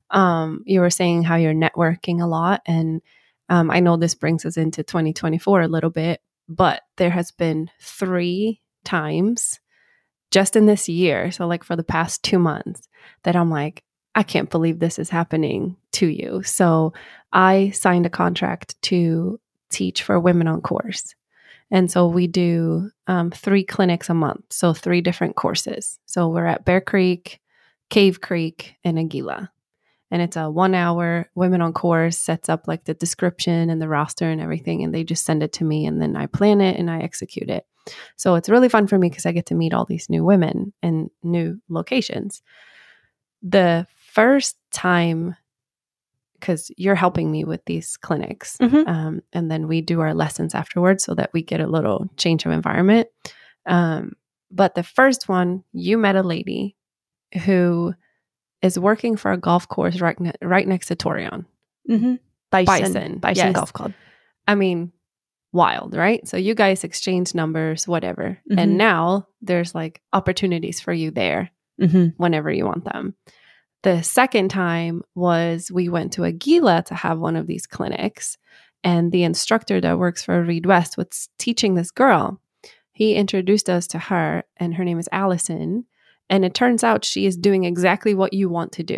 um, 0.10 0.63
you 0.65 0.82
were 0.82 0.89
saying 0.89 1.24
how 1.24 1.36
you're 1.36 1.53
networking 1.53 2.22
a 2.22 2.27
lot, 2.27 2.62
and 2.65 3.01
um, 3.50 3.72
I 3.72 3.79
know 3.79 3.96
this 3.96 4.15
brings 4.15 4.46
us 4.46 4.58
into 4.58 4.84
2024 4.84 5.62
a 5.62 5.67
little 5.70 5.89
bit, 5.89 6.22
but 6.50 6.82
there 6.98 7.10
has 7.10 7.32
been 7.32 7.70
three 7.79 8.62
times 8.84 9.60
just 10.31 10.55
in 10.55 10.65
this 10.65 10.89
year, 10.89 11.31
so 11.31 11.48
like 11.48 11.63
for 11.63 11.75
the 11.75 11.84
past 11.84 12.24
two 12.24 12.39
months, 12.39 12.88
that 13.24 13.36
I'm 13.36 13.50
like, 13.50 13.84
I 14.15 14.24
can't 14.24 14.50
believe 14.50 14.79
this 14.79 15.00
is 15.00 15.10
happening 15.10 15.77
to 15.93 16.07
you. 16.07 16.43
So 16.43 16.93
I 17.31 17.72
signed 17.72 18.05
a 18.05 18.10
contract 18.10 18.81
to 18.84 19.39
teach 19.69 20.03
for 20.03 20.19
Women 20.19 20.48
on 20.48 20.62
Course. 20.62 21.13
And 21.69 21.91
so 21.91 22.07
we 22.07 22.27
do 22.27 22.89
um, 23.07 23.29
three 23.29 23.63
clinics 23.63 24.10
a 24.10 24.13
month, 24.13 24.46
so 24.50 24.74
three 24.74 25.01
different 25.01 25.36
courses. 25.36 26.00
So 26.05 26.29
we're 26.29 26.46
at 26.46 26.65
Bear 26.65 26.81
Creek, 26.81 27.39
Cave 27.89 28.22
Creek, 28.22 28.75
and 28.84 28.98
Aguila. 28.98 29.51
And 30.10 30.22
it's 30.22 30.38
a 30.38 30.50
one 30.50 30.74
hour 30.74 31.29
women 31.36 31.62
on 31.62 31.74
course, 31.74 32.17
sets 32.17 32.48
up 32.48 32.67
like 32.67 32.86
the 32.86 32.93
description 32.93 33.69
and 33.69 33.81
the 33.81 33.89
roster 33.89 34.29
and 34.29 34.39
everything. 34.39 34.84
And 34.84 34.96
they 34.96 35.03
just 35.03 35.25
send 35.25 35.43
it 35.43 35.51
to 35.53 35.65
me 35.65 35.86
and 35.86 36.01
then 36.01 36.15
I 36.15 36.27
plan 36.27 36.62
it 36.62 36.79
and 36.79 36.89
I 36.89 37.00
execute 37.00 37.50
it. 37.50 37.65
So 38.15 38.36
it's 38.36 38.50
really 38.50 38.70
fun 38.70 38.88
for 38.88 38.98
me 38.98 39.10
because 39.10 39.25
I 39.25 39.32
get 39.32 39.46
to 39.48 39.56
meet 39.56 39.74
all 39.74 39.86
these 39.86 40.10
new 40.10 40.24
women 40.24 40.74
and 40.82 41.10
new 41.24 41.60
locations. 41.70 42.41
The 43.41 43.88
first 44.12 44.58
time, 44.74 45.36
because 46.39 46.72
you're 46.77 46.96
helping 46.96 47.32
me 47.32 47.44
with 47.44 47.63
these 47.65 47.98
clinics, 47.98 48.58
Mhm. 48.58 48.88
um, 48.88 49.22
and 49.34 49.50
then 49.50 49.67
we 49.67 49.82
do 49.82 50.01
our 50.01 50.13
lessons 50.13 50.53
afterwards 50.56 51.03
so 51.03 51.15
that 51.15 51.32
we 51.34 51.41
get 51.41 51.60
a 51.62 51.67
little 51.67 52.08
change 52.17 52.46
of 52.46 52.51
environment. 52.51 53.08
Um, 53.65 54.13
but 54.51 54.75
the 54.75 54.84
first 54.84 55.27
one, 55.29 55.63
you 55.74 55.98
met 55.98 56.15
a 56.15 56.24
lady 56.24 56.75
who 57.46 57.94
is 58.62 58.79
working 58.79 59.17
for 59.17 59.32
a 59.32 59.38
golf 59.38 59.67
course 59.67 60.00
right, 60.00 60.20
ne- 60.20 60.32
right 60.41 60.67
next 60.67 60.88
to 60.88 60.96
Torreon. 60.96 61.46
mm-hmm. 61.89 62.15
Bison, 62.50 62.65
Bison, 62.94 63.17
Bison 63.20 63.48
yes. 63.48 63.56
Golf 63.56 63.74
Club. 63.74 63.94
I 64.48 64.56
mean, 64.56 64.94
wild, 65.51 65.95
right? 65.95 66.27
So 66.27 66.37
you 66.37 66.53
guys 66.55 66.83
exchange 66.83 67.33
numbers, 67.33 67.87
whatever. 67.87 68.39
Mhm. 68.51 68.59
And 68.59 68.77
now 68.77 69.27
there's 69.41 69.73
like 69.73 70.01
opportunities 70.13 70.79
for 70.79 70.93
you 70.93 71.11
there 71.11 71.51
Mm-hmm. 71.81 72.07
whenever 72.17 72.51
you 72.51 72.65
want 72.65 72.85
them. 72.85 73.13
The 73.83 74.01
second 74.01 74.49
time 74.49 75.03
was 75.13 75.71
we 75.71 75.89
went 75.89 76.13
to 76.13 76.23
Aguila 76.23 76.83
to 76.87 76.95
have 76.95 77.19
one 77.19 77.35
of 77.35 77.45
these 77.45 77.67
clinics, 77.67 78.37
and 78.83 79.11
the 79.11 79.23
instructor 79.23 79.79
that 79.81 79.99
works 79.99 80.23
for 80.23 80.41
Reed 80.43 80.65
West 80.65 80.97
was 80.97 81.29
teaching 81.37 81.75
this 81.75 81.91
girl. 81.91 82.41
He 82.93 83.13
introduced 83.13 83.69
us 83.69 83.85
to 83.87 83.99
her, 83.99 84.43
and 84.57 84.73
her 84.73 84.83
name 84.83 84.97
is 84.97 85.07
Allison. 85.11 85.85
And 86.29 86.43
it 86.43 86.55
turns 86.55 86.83
out 86.83 87.05
she 87.05 87.25
is 87.27 87.37
doing 87.37 87.63
exactly 87.63 88.13
what 88.15 88.33
you 88.33 88.49
want 88.49 88.71
to 88.73 88.83
do. 88.83 88.97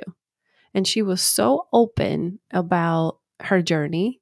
And 0.74 0.88
she 0.88 1.02
was 1.02 1.22
so 1.22 1.68
open 1.74 2.40
about 2.52 3.20
her 3.42 3.62
journey. 3.62 4.19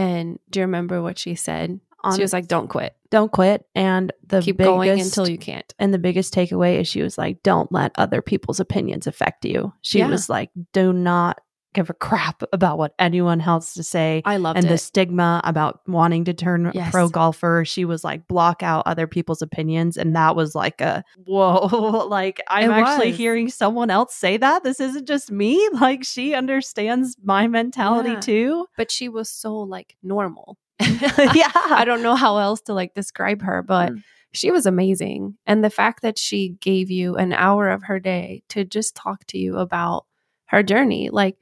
And 0.00 0.38
do 0.50 0.60
you 0.60 0.64
remember 0.64 1.02
what 1.02 1.18
she 1.18 1.34
said? 1.34 1.80
she 2.16 2.22
was 2.22 2.32
like, 2.32 2.48
"Don't 2.48 2.68
quit. 2.68 2.96
"Don't 3.10 3.30
quit," 3.30 3.66
and 3.74 4.10
the 4.26 4.40
Keep 4.40 4.56
biggest, 4.56 4.68
going 4.70 5.00
until 5.00 5.28
you 5.28 5.36
can't." 5.36 5.70
And 5.78 5.92
the 5.92 5.98
biggest 5.98 6.32
takeaway 6.32 6.80
is 6.80 6.88
she 6.88 7.02
was 7.02 7.18
like, 7.18 7.42
"Don't 7.42 7.70
let 7.70 7.92
other 7.96 8.22
people's 8.22 8.58
opinions 8.58 9.06
affect 9.06 9.44
you." 9.44 9.74
She 9.82 9.98
Yeah. 9.98 10.08
was 10.08 10.30
like, 10.30 10.50
"Do 10.72 10.94
not 10.94 11.40
give 11.74 11.88
a 11.90 11.94
crap 11.94 12.42
about 12.52 12.78
what 12.78 12.94
anyone 12.98 13.40
has 13.40 13.74
to 13.74 13.82
say." 13.82 14.22
I 14.24 14.36
loved 14.38 14.56
and 14.58 14.66
it. 14.66 14.68
the 14.68 14.78
stigma 14.78 15.40
about 15.44 15.80
wanting 15.86 16.24
to 16.24 16.34
turn 16.34 16.70
Yes. 16.74 16.90
pro 16.90 17.08
golfer, 17.08 17.64
she 17.64 17.84
was 17.84 18.04
like, 18.04 18.26
block 18.28 18.62
out 18.62 18.82
other 18.86 19.06
people's 19.06 19.42
opinions. 19.42 19.96
And 19.96 20.14
that 20.16 20.36
was 20.36 20.54
like 20.54 20.80
a 20.80 21.04
whoa, 21.26 21.66
like 22.08 22.40
I'm 22.48 22.70
actually 22.70 23.12
hearing 23.12 23.48
someone 23.48 23.90
else 23.90 24.14
say 24.14 24.36
that. 24.36 24.64
This 24.64 24.80
isn't 24.80 25.06
just 25.06 25.30
me. 25.30 25.68
Like 25.80 26.04
she 26.04 26.34
understands 26.34 27.16
my 27.24 27.46
mentality 27.46 28.10
Yeah. 28.10 28.20
too. 28.20 28.66
but 28.76 28.90
she 28.90 29.08
was 29.08 29.30
so 29.30 29.54
like 29.56 29.96
normal. 30.02 30.58
yeah. 30.80 31.50
I 31.54 31.84
don't 31.86 32.02
know 32.02 32.14
how 32.16 32.38
else 32.38 32.60
to 32.62 32.74
like 32.74 32.94
describe 32.94 33.42
her, 33.42 33.62
but 33.62 33.92
Mm. 33.92 34.02
she 34.32 34.50
was 34.50 34.66
amazing. 34.66 35.36
And 35.46 35.62
the 35.64 35.70
fact 35.70 36.02
that 36.02 36.18
she 36.18 36.50
gave 36.60 36.90
you 36.90 37.16
an 37.16 37.32
hour 37.32 37.68
of 37.70 37.84
her 37.84 37.98
day 38.00 38.42
to 38.50 38.64
just 38.64 38.94
talk 38.94 39.24
to 39.26 39.38
you 39.38 39.56
about 39.58 40.06
her 40.46 40.62
journey, 40.62 41.10
like, 41.10 41.36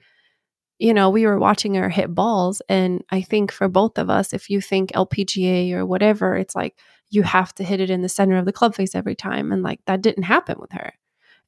you 0.78 0.94
know, 0.94 1.10
we 1.10 1.26
were 1.26 1.38
watching 1.38 1.74
her 1.74 1.88
hit 1.88 2.14
balls. 2.14 2.62
And 2.68 3.02
I 3.10 3.22
think 3.22 3.50
for 3.52 3.68
both 3.68 3.98
of 3.98 4.08
us, 4.10 4.32
if 4.32 4.48
you 4.50 4.60
think 4.60 4.92
LPGA 4.92 5.72
or 5.72 5.84
whatever, 5.86 6.36
it's 6.36 6.54
like 6.54 6.78
you 7.10 7.22
have 7.22 7.54
to 7.56 7.64
hit 7.64 7.80
it 7.80 7.90
in 7.90 8.02
the 8.02 8.08
center 8.08 8.36
of 8.36 8.44
the 8.44 8.52
club 8.52 8.74
face 8.74 8.94
every 8.94 9.14
time. 9.14 9.50
And 9.52 9.62
like 9.62 9.80
that 9.86 10.02
didn't 10.02 10.24
happen 10.24 10.56
with 10.60 10.72
her. 10.72 10.92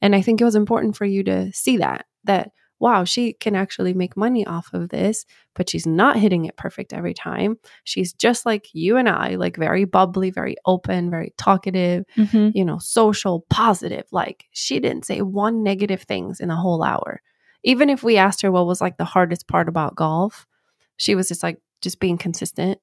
And 0.02 0.14
I 0.16 0.22
think 0.22 0.40
it 0.40 0.44
was 0.44 0.54
important 0.56 0.96
for 0.96 1.04
you 1.04 1.22
to 1.24 1.52
see 1.52 1.76
that, 1.76 2.06
that, 2.24 2.50
wow, 2.78 3.04
she 3.04 3.34
can 3.34 3.54
actually 3.54 3.92
make 3.92 4.16
money 4.16 4.46
off 4.46 4.72
of 4.72 4.88
this, 4.88 5.26
but 5.54 5.68
she's 5.68 5.86
not 5.86 6.16
hitting 6.16 6.46
it 6.46 6.56
perfect 6.56 6.94
every 6.94 7.12
time. 7.12 7.58
She's 7.84 8.14
just 8.14 8.46
like 8.46 8.68
you 8.72 8.96
and 8.96 9.06
I, 9.06 9.34
like 9.34 9.58
very 9.58 9.84
bubbly, 9.84 10.30
very 10.30 10.56
open, 10.64 11.10
very 11.10 11.34
talkative, 11.36 12.04
Mhm. 12.16 12.52
you 12.54 12.64
know, 12.64 12.78
social, 12.78 13.44
positive. 13.50 14.04
Like 14.12 14.46
she 14.52 14.80
didn't 14.80 15.04
say 15.04 15.20
one 15.20 15.62
negative 15.62 16.02
things 16.04 16.40
in 16.40 16.50
a 16.50 16.56
whole 16.56 16.82
hour. 16.82 17.20
Even 17.64 17.90
if 17.90 18.02
we 18.02 18.16
asked 18.16 18.42
her 18.42 18.50
what 18.50 18.66
was 18.66 18.80
like 18.80 18.96
the 18.96 19.04
hardest 19.04 19.46
part 19.48 19.68
about 19.68 19.94
golf, 19.96 20.46
she 20.96 21.14
was 21.14 21.28
just 21.28 21.42
like 21.42 21.58
just 21.82 22.00
being 22.00 22.18
consistent. 22.18 22.78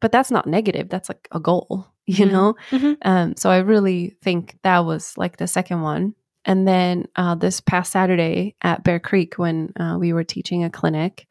But 0.00 0.10
that's 0.12 0.30
not 0.30 0.46
negative. 0.46 0.88
That's 0.88 1.08
like 1.08 1.28
a 1.30 1.38
goal, 1.40 1.86
you 2.06 2.26
Mhm. 2.26 2.32
know? 2.32 2.54
Mhm. 2.70 2.96
Um, 3.02 3.36
so 3.36 3.50
I 3.50 3.58
really 3.58 4.16
think 4.22 4.58
that 4.62 4.80
was 4.80 5.16
like 5.16 5.36
the 5.36 5.46
second 5.46 5.82
one. 5.82 6.14
And 6.44 6.66
then 6.66 7.06
uh, 7.14 7.36
this 7.36 7.60
past 7.60 7.92
Saturday 7.92 8.56
at 8.62 8.82
Bear 8.82 8.98
Creek, 8.98 9.34
when 9.38 9.72
uh, 9.78 9.96
we 9.98 10.12
were 10.12 10.24
teaching 10.24 10.64
a 10.64 10.70
clinic, 10.70 11.28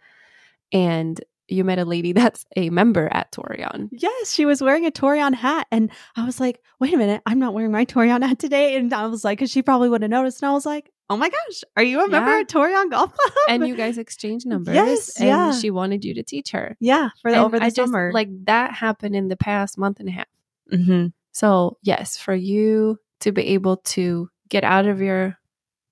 and 0.72 1.20
you 1.52 1.64
met 1.64 1.80
a 1.80 1.86
lady 1.86 2.12
that's 2.14 2.46
a 2.56 2.70
member 2.70 3.08
at 3.12 3.32
Torreon. 3.32 3.90
Yes, 3.92 4.34
she 4.34 4.46
was 4.46 4.62
wearing 4.62 4.86
a 4.86 4.92
Torreon 4.92 5.34
hat. 5.34 5.68
And 5.72 5.92
I 6.16 6.26
was 6.26 6.40
like, 6.40 6.62
wait 6.80 6.94
a 6.94 6.98
minute, 6.98 7.22
I'm 7.26 7.40
not 7.40 7.54
wearing 7.54 7.72
my 7.72 7.86
Torreon 7.86 8.26
hat 8.26 8.40
today. 8.40 8.76
And 8.76 8.94
I 8.94 9.06
was 9.08 9.24
like, 9.24 9.40
because 9.40 9.52
she 9.52 9.62
probably 9.62 9.90
would 9.90 10.02
have 10.02 10.12
noticed. 10.12 10.42
And 10.42 10.50
I 10.50 10.54
was 10.54 10.66
like, 10.66 10.92
oh 11.10 11.18
my 11.18 11.30
gosh, 11.30 11.64
are 11.76 11.84
you 11.84 12.00
a 12.04 12.08
member 12.08 12.32
at 12.32 12.48
Torreon 12.48 12.90
Golf 12.90 13.14
Club? 13.14 13.34
And 13.50 13.68
you 13.68 13.76
guys 13.84 13.98
exchanged 13.98 14.46
numbers. 14.48 14.76
Yes, 14.76 15.18
and 15.20 15.28
yeah. 15.28 15.52
she 15.52 15.70
wanted 15.70 16.06
you 16.06 16.14
to 16.14 16.24
teach 16.24 16.52
her. 16.52 16.78
yeah, 16.80 17.10
for 17.22 17.32
the, 17.32 17.38
And 17.38 17.46
over 17.46 17.60
the 17.60 17.66
I 17.66 17.70
just, 17.70 17.76
summer. 17.92 18.12
like 18.14 18.30
that 18.46 18.74
happened 18.74 19.16
in 19.16 19.28
the 19.28 19.36
past 19.36 19.78
month 19.78 20.00
and 20.00 20.08
a 20.08 20.12
half. 20.14 20.28
hmm 20.72 21.08
So, 21.34 21.78
yes, 21.84 22.16
for 22.18 22.34
you 22.34 22.98
to 23.20 23.32
be 23.34 23.48
able 23.48 23.78
to 23.78 24.30
get 24.50 24.64
out 24.64 24.86
of 24.88 25.02
your 25.02 25.38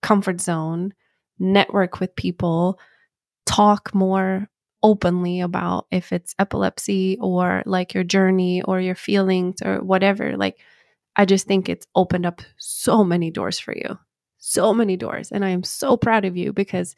comfort 0.02 0.40
zone, 0.40 0.94
network 1.38 2.00
with 2.00 2.16
people, 2.16 2.80
talk 3.46 3.94
more 3.94 4.48
openly 4.82 5.42
about 5.42 5.88
if 5.92 6.12
it's 6.12 6.36
epilepsy 6.40 7.18
or 7.22 7.64
like 7.66 7.94
your 7.94 8.04
journey 8.04 8.62
or 8.62 8.80
your 8.80 8.96
feelings 8.96 9.62
or 9.64 9.78
whatever, 9.78 10.38
like 10.38 10.58
I 11.16 11.26
just 11.26 11.48
think 11.48 11.68
it's 11.68 11.88
opened 11.96 12.26
up 12.26 12.42
so 12.58 13.04
many 13.04 13.32
doors 13.32 13.60
for 13.60 13.76
you. 13.76 13.98
So 14.38 14.74
many 14.74 14.96
doors. 14.96 15.32
And 15.32 15.44
I 15.44 15.50
am 15.50 15.64
so 15.64 15.98
proud 15.98 16.24
of 16.26 16.38
you 16.38 16.54
because 16.54 16.96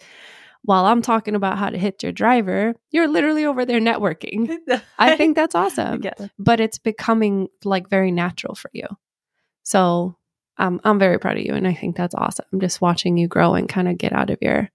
while 0.63 0.86
I'm 0.86 1.02
talking 1.02 1.34
about 1.34 1.58
how 1.58 1.70
to 1.70 1.78
hit 1.78 2.04
your 2.04 2.12
driver, 2.12 2.76
you're 2.91 3.08
literally 3.08 3.46
over 3.46 3.65
there 3.65 3.80
networking. 3.80 4.58
I 5.00 5.15
think 5.15 5.36
that's 5.36 5.56
awesome 5.56 6.02
but 6.38 6.60
it's 6.60 6.78
becoming 6.78 7.48
like 7.63 7.89
very 7.89 8.12
natural 8.12 8.54
for 8.54 8.70
you. 8.74 8.86
So 9.63 10.17
um, 10.58 10.80
I'm 10.84 11.00
very 11.00 11.17
proud 11.17 11.38
of 11.38 11.46
you, 11.46 11.54
and 11.54 11.67
I 11.67 11.74
think 11.74 11.96
that's 11.96 12.13
awesome. 12.13 12.46
Just 12.60 12.82
watching 12.82 13.17
you 13.17 13.28
grow 13.28 13.56
and 13.56 13.67
kind 13.67 13.88
of 13.88 13.98
get 13.98 14.13
out 14.13 14.30
of 14.30 14.38
your 14.41 14.70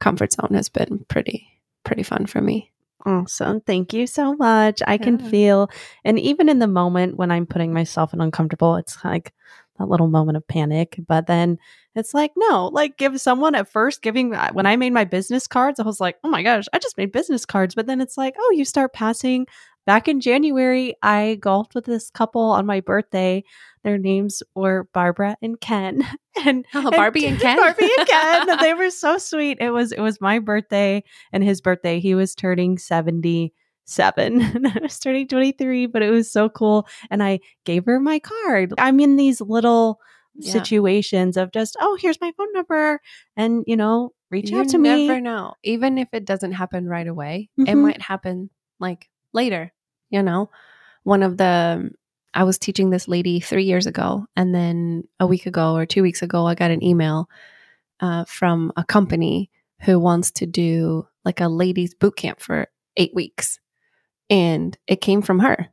comfort 0.00 0.32
zone 0.32 0.54
has 0.54 0.68
been 0.68 1.04
pretty 1.08 1.48
pretty 1.84 2.02
fun 2.02 2.26
for 2.26 2.40
me. 2.40 2.70
Awesome. 3.04 3.60
Thank 3.60 3.92
you 3.92 4.06
so 4.06 4.34
much. 4.36 4.80
I 4.86 4.96
can 4.96 5.18
Yeah. 5.18 5.28
feel, 5.28 5.70
and 6.04 6.18
even 6.20 6.48
in 6.48 6.60
the 6.60 6.68
moment 6.68 7.16
when 7.16 7.30
I'm 7.32 7.46
putting 7.46 7.72
myself 7.72 8.14
in 8.14 8.20
uncomfortable, 8.20 8.76
it's 8.76 9.04
like 9.04 9.32
that 9.78 9.88
little 9.88 10.06
moment 10.06 10.36
of 10.36 10.46
panic. 10.46 11.00
But 11.08 11.26
then 11.26 11.58
it's 11.96 12.14
like, 12.14 12.30
no, 12.36 12.68
like 12.68 12.96
give 12.98 13.20
someone 13.20 13.56
at 13.56 13.66
first 13.68 14.02
giving, 14.02 14.34
uh, 14.34 14.52
when 14.52 14.66
I 14.66 14.76
made 14.76 14.92
my 14.92 15.04
business 15.04 15.48
cards, 15.48 15.80
I 15.80 15.82
was 15.82 16.00
like, 16.00 16.16
oh 16.22 16.28
my 16.28 16.44
gosh, 16.44 16.66
I 16.72 16.78
just 16.78 16.96
made 16.96 17.10
business 17.10 17.44
cards. 17.44 17.74
But 17.74 17.86
then 17.86 18.00
it's 18.00 18.16
like, 18.16 18.34
oh, 18.38 18.52
you 18.54 18.64
start 18.64 18.92
passing. 18.92 19.46
Back 19.86 20.06
in 20.08 20.20
January, 20.20 20.94
I 21.02 21.36
golfed 21.40 21.74
with 21.74 21.84
this 21.86 22.08
couple 22.10 22.42
on 22.42 22.66
my 22.66 22.80
birthday. 22.80 23.42
Their 23.82 23.98
names 23.98 24.42
were 24.54 24.88
Barbara 24.94 25.36
and 25.42 25.60
Ken. 25.60 26.02
And 26.46 26.64
Oh, 26.74 26.90
Barbie 26.90 27.26
and 27.26 27.38
Ken? 27.38 27.58
Barbie 27.58 27.90
and 27.98 28.08
Ken. 28.08 28.56
They 28.60 28.72
were 28.72 28.88
so 28.90 29.18
sweet. 29.18 29.58
It 29.60 29.68
was 29.70 29.92
it 29.92 30.00
was 30.00 30.18
my 30.20 30.38
birthday 30.38 31.04
and 31.30 31.44
his 31.44 31.60
birthday. 31.60 32.00
He 32.00 32.14
was 32.14 32.34
turning 32.34 32.78
77 32.78 34.40
and 34.40 34.66
I 34.68 34.78
was 34.82 34.98
turning 34.98 35.28
23, 35.28 35.86
but 35.86 36.02
it 36.02 36.10
was 36.10 36.30
so 36.32 36.48
cool. 36.48 36.86
And 37.10 37.22
I 37.22 37.40
gave 37.64 37.84
her 37.84 38.00
my 38.00 38.18
card. 38.18 38.72
I'm 38.78 38.98
in 39.00 39.16
these 39.16 39.40
little 39.42 39.98
Yeah. 40.36 40.52
situations 40.52 41.36
of 41.36 41.52
just, 41.52 41.76
oh, 41.80 41.98
here's 42.00 42.18
my 42.20 42.32
phone 42.38 42.52
number. 42.54 42.98
And, 43.36 43.64
you 43.66 43.76
know, 43.76 44.14
reach 44.30 44.50
you 44.50 44.58
out 44.60 44.68
to 44.68 44.78
me. 44.78 45.06
never 45.08 45.20
know. 45.20 45.52
Even 45.62 45.98
if 45.98 46.08
it 46.12 46.24
doesn't 46.24 46.52
happen 46.52 46.86
right 46.86 47.06
away, 47.06 47.50
it 47.58 47.66
Mhm. 47.66 47.82
might 47.82 48.00
happen 48.00 48.48
like 48.80 49.10
later. 49.32 49.72
You 50.10 50.22
know, 50.22 50.50
one 51.04 51.22
of 51.22 51.36
the 51.36 51.90
I 52.34 52.44
was 52.44 52.58
teaching 52.58 52.90
this 52.90 53.08
lady 53.08 53.40
three 53.40 53.64
years 53.64 53.86
ago, 53.86 54.26
and 54.36 54.54
then 54.54 55.04
a 55.20 55.26
week 55.26 55.46
ago 55.46 55.74
or 55.74 55.86
two 55.86 56.02
weeks 56.02 56.22
ago, 56.22 56.46
I 56.46 56.54
got 56.54 56.70
an 56.70 56.82
email 56.82 57.28
uh, 58.00 58.24
from 58.24 58.72
a 58.76 58.84
company 58.84 59.50
who 59.82 59.98
wants 59.98 60.30
to 60.32 60.46
do 60.46 61.06
like 61.24 61.40
a 61.40 61.48
ladies 61.48 61.94
boot 61.94 62.16
camp 62.16 62.40
for 62.40 62.68
eight 62.96 63.14
weeks, 63.14 63.58
and 64.30 64.76
it 64.86 65.00
came 65.00 65.22
from 65.22 65.40
her 65.40 65.68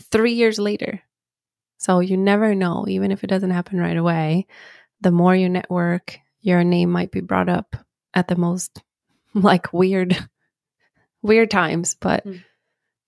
three 0.00 0.32
years 0.32 0.58
later. 0.58 1.00
So 1.78 2.00
you 2.00 2.16
never 2.16 2.54
know, 2.54 2.86
even 2.88 3.10
if 3.10 3.24
it 3.24 3.28
doesn't 3.28 3.50
happen 3.50 3.78
right 3.78 3.96
away. 3.96 4.46
The 5.00 5.10
more 5.10 5.34
you 5.34 5.48
network, 5.48 6.18
your 6.40 6.62
name 6.62 6.90
might 6.90 7.10
be 7.10 7.20
brought 7.20 7.48
up 7.48 7.74
at 8.14 8.28
the 8.28 8.36
most 8.36 8.82
like 9.34 9.72
weird 9.72 10.16
weird 11.22 11.50
times 11.50 11.94
but 11.94 12.24
Mm. 12.26 12.44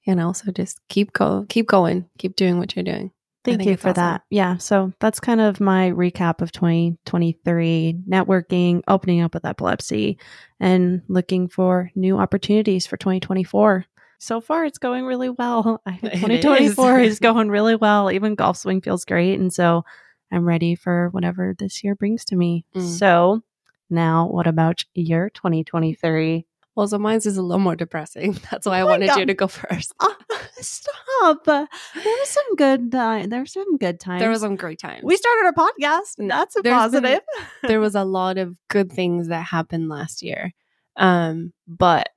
You 0.05 0.15
know 0.15 0.33
so 0.33 0.51
just 0.53 0.81
keep 0.89 1.13
go 1.13 1.47
keep 1.49 1.67
going 1.67 2.09
keep 2.19 2.37
doing 2.37 2.59
what 2.59 2.75
you're 2.77 2.85
doing 2.85 3.11
Thank 3.45 3.67
you 3.67 3.77
for 3.77 3.91
awesome. 3.91 4.03
that. 4.03 4.23
Yeah. 4.31 4.57
So 4.57 4.93
that's 5.01 5.21
kind 5.21 5.41
of 5.41 5.61
my 5.61 5.91
recap 5.91 6.41
of 6.41 6.51
2023 6.53 8.01
networking, 8.09 8.83
opening 8.89 9.21
up 9.21 9.35
with 9.35 9.45
epilepsy, 9.45 10.19
and 10.61 11.03
looking 11.09 11.49
for 11.49 11.91
new 11.95 12.17
opportunities 12.19 12.87
for 12.87 12.97
2024. 12.97 13.85
So 14.19 14.41
far, 14.41 14.65
it's 14.65 14.79
going 14.79 15.05
really 15.05 15.29
well. 15.29 15.83
I 15.87 15.97
think 15.99 16.15
It 16.15 16.43
2024 16.43 17.01
is. 17.01 17.13
is. 17.13 17.19
going 17.21 17.51
really 17.51 17.77
well. 17.77 18.11
Even 18.11 18.35
golf 18.35 18.57
swing 18.57 18.81
feels 18.81 19.05
great. 19.05 19.39
And 19.39 19.53
so 19.53 19.85
I'm 20.33 20.47
ready 20.47 20.75
for 20.75 21.11
whatever 21.11 21.55
this 21.59 21.85
year 21.85 21.95
brings 21.95 22.25
to 22.27 22.37
me. 22.37 22.65
Mm. 22.75 22.99
So 22.99 23.43
now, 23.91 24.27
what 24.27 24.47
about 24.47 24.85
your 24.95 25.29
2023? 25.29 26.47
Well 26.77 26.87
so 26.89 26.99
mine's 26.99 27.27
is 27.27 27.37
a 27.37 27.43
little 27.43 27.61
more 27.61 27.77
depressing 27.77 28.33
that's 28.51 28.67
why 28.67 28.79
i 28.79 28.81
Oh 28.83 28.87
wanted 28.87 29.11
you 29.17 29.27
to 29.27 29.35
go 29.35 29.47
first 29.61 29.93
Oh, 30.01 30.15
stop. 30.61 31.45
There 31.45 31.67
was 32.05 32.29
some 32.29 32.57
good, 32.57 32.95
uh, 32.95 33.25
there 33.29 33.41
was 33.41 33.53
some 33.53 33.77
good 33.77 33.99
times. 34.01 34.21
there 34.21 34.31
was 34.31 34.41
some 34.41 34.57
great 34.57 34.79
times 34.79 35.03
We 35.03 35.17
started 35.17 35.49
a 35.49 35.53
podcast. 35.53 36.19
No, 36.19 36.29
That's 36.37 36.57
a 36.57 36.63
there's 36.63 36.91
been- 36.93 37.03
positive. 37.03 37.21
there 37.63 37.81
was 37.81 37.95
a 37.95 38.05
lot 38.05 38.39
of 38.39 38.55
good 38.69 38.91
things 38.93 39.29
that 39.29 39.45
happened 39.47 39.89
last 39.89 40.23
year 40.23 40.53
um 40.97 41.53
but 41.67 42.09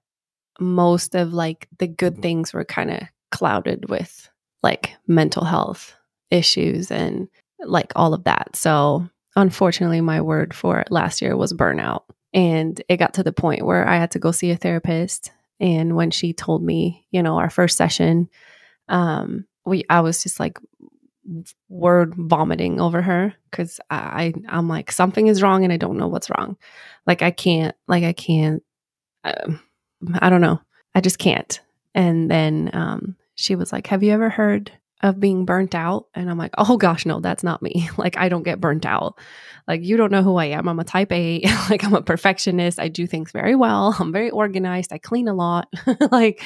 most 0.60 1.16
of 1.16 1.34
like 1.34 1.68
the 1.80 1.88
good 1.88 2.18
things 2.20 2.54
were 2.54 2.66
kind 2.66 2.92
of 2.92 3.02
clouded 3.32 3.90
with 3.90 4.30
like 4.64 4.94
mental 5.08 5.44
health 5.46 5.96
issues 6.32 6.92
and 6.92 7.28
like 7.60 7.92
all 7.96 8.14
of 8.14 8.24
that 8.26 8.56
so 8.56 9.08
unfortunately 9.36 10.02
my 10.02 10.22
word 10.22 10.54
for 10.54 10.84
last 10.90 11.22
year 11.22 11.36
was 11.36 11.54
burnout 11.54 12.04
and 12.34 12.82
it 12.90 12.98
got 12.98 13.14
to 13.14 13.24
the 13.24 13.34
point 13.34 13.66
where 13.66 13.88
i 13.88 13.96
had 13.96 14.12
to 14.12 14.20
go 14.20 14.32
see 14.32 14.52
a 14.52 14.58
therapist 14.58 15.32
and 15.60 15.96
when 15.96 16.12
she 16.12 16.34
told 16.34 16.64
me 16.64 17.06
you 17.12 17.22
know 17.24 17.38
our 17.38 17.50
first 17.50 17.78
session 17.78 18.30
um 18.90 19.46
we 19.66 19.84
i 19.90 20.00
was 20.02 20.24
just 20.24 20.40
like 20.40 20.60
word 21.70 22.16
vomiting 22.16 22.80
over 22.80 23.02
her 23.02 23.34
because 23.52 23.80
I 23.90 24.34
I'm 24.48 24.68
like 24.68 24.92
something 24.92 25.28
is 25.28 25.42
wrong 25.42 25.64
and 25.64 25.74
I 25.74 25.78
don't 25.78 25.98
know 25.98 26.08
what's 26.08 26.30
wrong. 26.30 26.58
Like 27.06 27.22
I 27.22 27.32
can't 27.32 27.76
like 27.88 28.04
I 28.04 28.14
can't. 28.14 28.64
Um, 29.24 29.60
I 30.20 30.30
don't 30.30 30.42
know. 30.42 30.62
I 30.96 31.02
just 31.02 31.20
can't. 31.20 31.60
And 31.94 32.30
then 32.30 32.70
um, 32.74 33.16
she 33.36 33.56
was 33.56 33.74
like, 33.74 33.88
"Have 33.88 34.04
you 34.04 34.14
ever 34.14 34.30
heard 34.30 34.72
of 35.02 35.20
being 35.20 35.46
burnt 35.46 35.76
out?" 35.76 36.08
And 36.14 36.30
I'm 36.30 36.38
like, 36.38 36.54
"Oh 36.58 36.78
gosh, 36.78 37.06
no, 37.06 37.20
that's 37.20 37.44
not 37.44 37.62
me. 37.62 37.90
Like 37.98 38.18
I 38.18 38.30
don't 38.30 38.44
get 38.44 38.62
burnt 38.62 38.86
out. 38.86 39.20
Like 39.68 39.84
you 39.84 39.98
don't 39.98 40.12
know 40.12 40.24
who 40.24 40.36
I 40.38 40.46
am. 40.46 40.68
I'm 40.70 40.80
a 40.80 40.84
type 40.84 41.12
A. 41.12 41.42
like 41.70 41.84
I'm 41.84 41.94
a 41.94 42.02
perfectionist. 42.02 42.80
I 42.80 42.88
do 42.88 43.08
things 43.08 43.32
very 43.32 43.56
well. 43.56 43.96
I'm 44.00 44.12
very 44.12 44.30
organized. 44.30 44.94
I 44.94 44.98
clean 44.98 45.28
a 45.28 45.34
lot. 45.34 45.68
like 46.12 46.44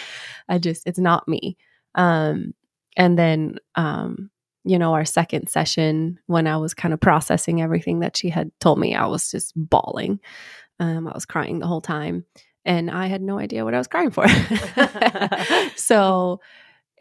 I 0.50 0.58
just 0.58 0.88
it's 0.88 1.00
not 1.00 1.28
me." 1.28 1.58
Um, 1.96 2.54
and 2.98 3.18
then 3.18 3.58
um, 3.76 4.30
you 4.64 4.78
know, 4.78 4.94
our 4.94 5.06
second 5.06 5.50
session 5.50 6.20
when 6.28 6.48
I 6.48 6.58
was 6.58 6.74
kind 6.74 6.94
of 6.94 7.00
processing 7.00 7.62
everything 7.62 8.00
that 8.00 8.16
she 8.18 8.30
had 8.30 8.52
told 8.60 8.80
me, 8.80 8.96
I 8.96 9.06
was 9.08 9.32
just 9.32 9.54
bawling. 9.56 10.20
Um, 10.80 11.08
I 11.08 11.14
was 11.14 11.26
crying 11.26 11.60
the 11.60 11.68
whole 11.68 11.82
time 11.82 12.26
and 12.66 12.90
I 12.90 13.08
had 13.08 13.22
no 13.22 13.40
idea 13.40 13.64
what 13.64 13.74
I 13.74 13.78
was 13.78 13.88
crying 13.88 14.12
for. 14.12 14.28
so 15.76 16.40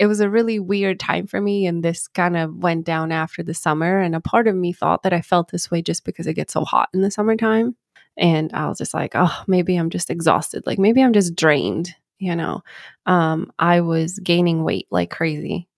it 0.01 0.07
was 0.07 0.21
a 0.21 0.31
really 0.31 0.59
weird 0.59 0.99
time 0.99 1.27
for 1.27 1.43
me. 1.43 1.67
And 1.67 1.85
this 1.85 2.09
kind 2.09 2.35
of 2.35 2.57
went 2.57 2.87
down 2.87 3.13
after 3.13 3.43
the 3.43 3.53
summer. 3.53 4.01
And 4.01 4.17
a 4.17 4.21
part 4.21 4.49
of 4.49 4.57
me 4.57 4.73
thought 4.73 5.03
that 5.03 5.13
I 5.13 5.21
felt 5.21 5.51
this 5.51 5.71
way 5.71 5.83
just 5.83 6.07
because 6.07 6.27
it 6.27 6.33
gets 6.33 6.55
so 6.55 6.65
hot 6.65 6.89
in 6.95 7.03
the 7.03 7.11
summertime. 7.11 7.77
And 8.17 8.51
I 8.55 8.67
was 8.67 8.79
just 8.79 8.95
like, 8.95 9.13
oh, 9.15 9.43
maybe 9.47 9.77
I'm 9.77 9.91
just 9.91 10.09
exhausted. 10.09 10.63
Like 10.65 10.79
maybe 10.79 11.03
I'm 11.03 11.13
just 11.13 11.37
drained. 11.37 11.95
You 12.19 12.35
know, 12.35 12.63
um, 13.05 13.53
I 13.59 13.83
was 13.83 14.19
gaining 14.19 14.65
weight 14.65 14.87
like 14.91 15.11
crazy. 15.11 15.69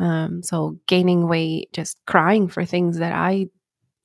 Um, 0.00 0.42
so 0.42 0.80
gaining 0.88 1.28
weight, 1.28 1.72
just 1.72 1.98
crying 2.04 2.48
for 2.48 2.64
things 2.64 2.98
that 2.98 3.12
I 3.12 3.46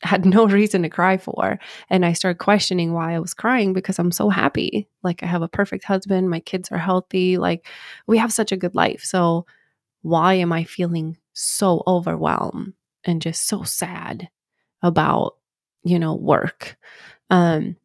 had 0.04 0.24
no 0.26 0.46
reason 0.46 0.84
to 0.84 0.90
cry 0.90 1.18
for. 1.18 1.58
And 1.90 2.06
I 2.06 2.14
started 2.14 2.38
questioning 2.38 2.94
why 2.94 3.16
I 3.16 3.20
was 3.20 3.34
crying 3.34 3.74
because 3.74 3.98
I'm 3.98 4.12
so 4.12 4.30
happy. 4.30 4.88
Like 5.02 5.24
I 5.24 5.26
have 5.26 5.42
a 5.42 5.48
perfect 5.48 5.84
husband, 5.84 6.30
my 6.30 6.42
kids 6.42 6.72
are 6.72 6.78
healthy, 6.78 7.40
like 7.40 7.66
we 8.06 8.20
have 8.20 8.32
such 8.32 8.52
a 8.52 8.58
good 8.58 8.76
life. 8.76 9.04
So 9.04 9.48
why 10.04 10.36
am 10.36 10.54
I 10.54 10.64
feeling 10.64 11.18
so 11.34 11.84
overwhelmed 11.88 12.74
and 13.04 13.22
just 13.22 13.48
so 13.48 13.64
sad 13.64 14.30
about, 14.82 15.34
you 15.84 15.98
know, 15.98 16.14
work? 16.14 16.78
Um, 17.30 17.78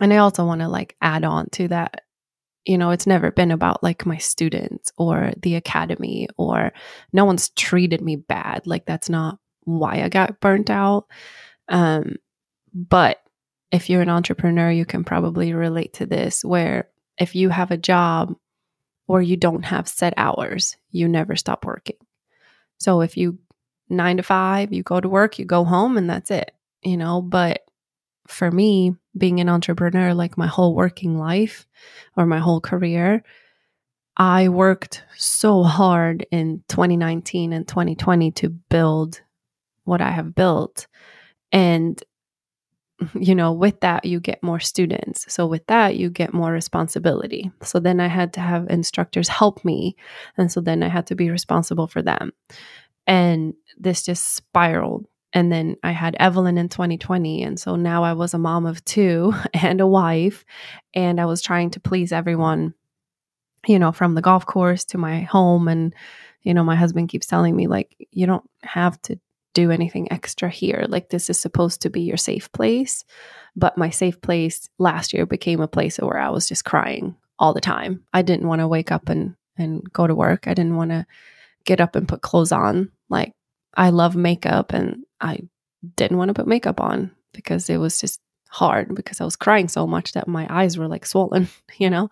and 0.00 0.12
I 0.12 0.18
also 0.18 0.44
want 0.44 0.60
to 0.60 0.68
like 0.68 0.96
add 1.00 1.24
on 1.24 1.48
to 1.50 1.68
that 1.68 2.02
you 2.64 2.78
know, 2.78 2.90
it's 2.90 3.06
never 3.06 3.30
been 3.30 3.50
about 3.50 3.82
like 3.82 4.06
my 4.06 4.16
students 4.16 4.90
or 4.96 5.32
the 5.42 5.54
academy 5.54 6.28
or 6.36 6.72
no 7.12 7.24
one's 7.24 7.50
treated 7.50 8.00
me 8.00 8.16
bad. 8.16 8.66
Like 8.66 8.86
that's 8.86 9.10
not 9.10 9.38
why 9.64 10.02
I 10.02 10.08
got 10.08 10.40
burnt 10.40 10.70
out. 10.70 11.06
Um, 11.68 12.16
but 12.72 13.18
if 13.70 13.90
you're 13.90 14.02
an 14.02 14.08
entrepreneur, 14.08 14.70
you 14.70 14.86
can 14.86 15.04
probably 15.04 15.52
relate 15.52 15.94
to 15.94 16.06
this 16.06 16.44
where 16.44 16.88
if 17.18 17.34
you 17.34 17.50
have 17.50 17.70
a 17.70 17.76
job 17.76 18.34
or 19.06 19.20
you 19.22 19.36
don't 19.36 19.64
have 19.64 19.88
set 19.88 20.14
hours, 20.16 20.76
you 20.90 21.08
never 21.08 21.36
stop 21.36 21.64
working. 21.64 21.96
So 22.78 23.00
if 23.00 23.16
you 23.16 23.38
nine 23.88 24.16
to 24.16 24.22
five, 24.22 24.72
you 24.72 24.82
go 24.82 25.00
to 25.00 25.08
work, 25.08 25.38
you 25.38 25.44
go 25.44 25.64
home, 25.64 25.96
and 25.96 26.08
that's 26.08 26.30
it, 26.30 26.52
you 26.82 26.96
know. 26.96 27.20
But 27.20 27.64
for 28.26 28.50
me, 28.50 28.94
being 29.16 29.40
an 29.40 29.48
entrepreneur, 29.48 30.14
like 30.14 30.38
my 30.38 30.46
whole 30.46 30.74
working 30.74 31.18
life 31.18 31.66
or 32.16 32.26
my 32.26 32.38
whole 32.38 32.60
career, 32.60 33.22
I 34.16 34.48
worked 34.48 35.02
so 35.16 35.62
hard 35.62 36.26
in 36.30 36.62
2019 36.68 37.52
and 37.52 37.66
2020 37.66 38.30
to 38.32 38.48
build 38.48 39.20
what 39.84 40.00
I 40.00 40.10
have 40.10 40.34
built. 40.34 40.86
And, 41.52 42.02
you 43.14 43.34
know, 43.34 43.52
with 43.52 43.80
that, 43.80 44.04
you 44.04 44.20
get 44.20 44.42
more 44.42 44.60
students. 44.60 45.32
So, 45.32 45.46
with 45.46 45.66
that, 45.66 45.96
you 45.96 46.10
get 46.10 46.32
more 46.32 46.52
responsibility. 46.52 47.50
So, 47.62 47.80
then 47.80 48.00
I 48.00 48.08
had 48.08 48.32
to 48.34 48.40
have 48.40 48.68
instructors 48.70 49.28
help 49.28 49.64
me. 49.64 49.96
And 50.36 50.50
so 50.50 50.60
then 50.60 50.82
I 50.82 50.88
had 50.88 51.06
to 51.08 51.14
be 51.14 51.30
responsible 51.30 51.86
for 51.86 52.02
them. 52.02 52.32
And 53.06 53.54
this 53.78 54.04
just 54.04 54.34
spiraled 54.34 55.06
and 55.34 55.50
then 55.50 55.76
I 55.82 55.90
had 55.90 56.16
Evelyn 56.20 56.56
in 56.56 56.68
2020. 56.68 57.42
And 57.42 57.58
so 57.58 57.74
now 57.74 58.04
I 58.04 58.12
was 58.12 58.32
a 58.32 58.38
mom 58.38 58.66
of 58.66 58.84
two 58.84 59.34
and 59.54 59.80
a 59.80 59.86
wife. 59.86 60.44
And 60.94 61.20
I 61.20 61.26
was 61.26 61.42
trying 61.42 61.70
to 61.70 61.80
please 61.80 62.12
everyone, 62.12 62.72
you 63.66 63.80
know, 63.80 63.90
from 63.90 64.14
the 64.14 64.22
golf 64.22 64.46
course 64.46 64.84
to 64.86 64.98
my 64.98 65.22
home. 65.22 65.66
And, 65.66 65.92
you 66.42 66.54
know, 66.54 66.62
my 66.62 66.76
husband 66.76 67.08
keeps 67.08 67.26
telling 67.26 67.56
me, 67.56 67.66
like, 67.66 67.96
you 68.12 68.26
don't 68.26 68.48
have 68.62 69.02
to 69.02 69.18
do 69.54 69.70
anything 69.70 70.12
extra 70.12 70.50
here. 70.50 70.84
Like, 70.88 71.08
this 71.08 71.30
is 71.30 71.40
supposed 71.40 71.82
to 71.82 71.90
be 71.90 72.02
your 72.02 72.16
safe 72.16 72.52
place. 72.52 73.04
But 73.56 73.78
my 73.78 73.90
safe 73.90 74.20
place 74.20 74.68
last 74.78 75.12
year 75.12 75.26
became 75.26 75.60
a 75.60 75.68
place 75.68 75.98
where 75.98 76.18
I 76.18 76.30
was 76.30 76.48
just 76.48 76.64
crying 76.64 77.16
all 77.38 77.54
the 77.54 77.60
time. 77.60 78.04
I 78.12 78.22
didn't 78.22 78.48
want 78.48 78.60
to 78.60 78.68
wake 78.68 78.92
up 78.92 79.08
and, 79.08 79.36
and 79.56 79.82
go 79.92 80.06
to 80.06 80.14
work. 80.14 80.46
I 80.48 80.54
didn't 80.54 80.76
want 80.76 80.90
to 80.90 81.06
get 81.64 81.80
up 81.80 81.96
and 81.96 82.08
put 82.08 82.20
clothes 82.22 82.52
on. 82.52 82.90
Like, 83.08 83.32
I 83.76 83.90
love 83.90 84.16
makeup 84.16 84.72
and 84.72 85.04
I 85.20 85.40
didn't 85.96 86.18
want 86.18 86.28
to 86.28 86.34
put 86.34 86.46
makeup 86.46 86.80
on 86.80 87.12
because 87.32 87.70
it 87.70 87.78
was 87.78 88.00
just 88.00 88.20
hard 88.48 88.94
because 88.94 89.20
I 89.20 89.24
was 89.24 89.36
crying 89.36 89.68
so 89.68 89.86
much 89.86 90.12
that 90.12 90.28
my 90.28 90.46
eyes 90.48 90.78
were 90.78 90.88
like 90.88 91.06
swollen, 91.06 91.48
you 91.78 91.90
know? 91.90 92.10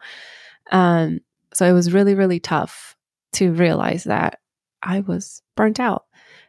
Um, 0.71 1.21
so 1.55 1.67
it 1.67 1.73
was 1.73 1.93
really, 1.93 2.15
really 2.15 2.41
tough 2.41 2.97
to 3.35 3.53
realize 3.53 4.05
that 4.05 4.41
I 4.83 5.01
was 5.01 5.43
burnt 5.57 5.81
out. 5.81 6.05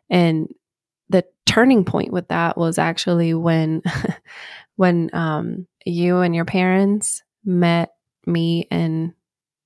And 0.10 0.54
turning 1.46 1.84
point 1.86 2.12
with 2.12 2.28
that 2.30 2.58
was 2.58 2.78
actually 2.78 3.34
when 3.34 3.82
when 4.76 5.10
um 5.14 5.68
you 5.86 6.20
and 6.20 6.34
your 6.36 6.46
parents 6.46 7.22
met 7.44 7.92
me 8.26 8.68
and 8.72 9.14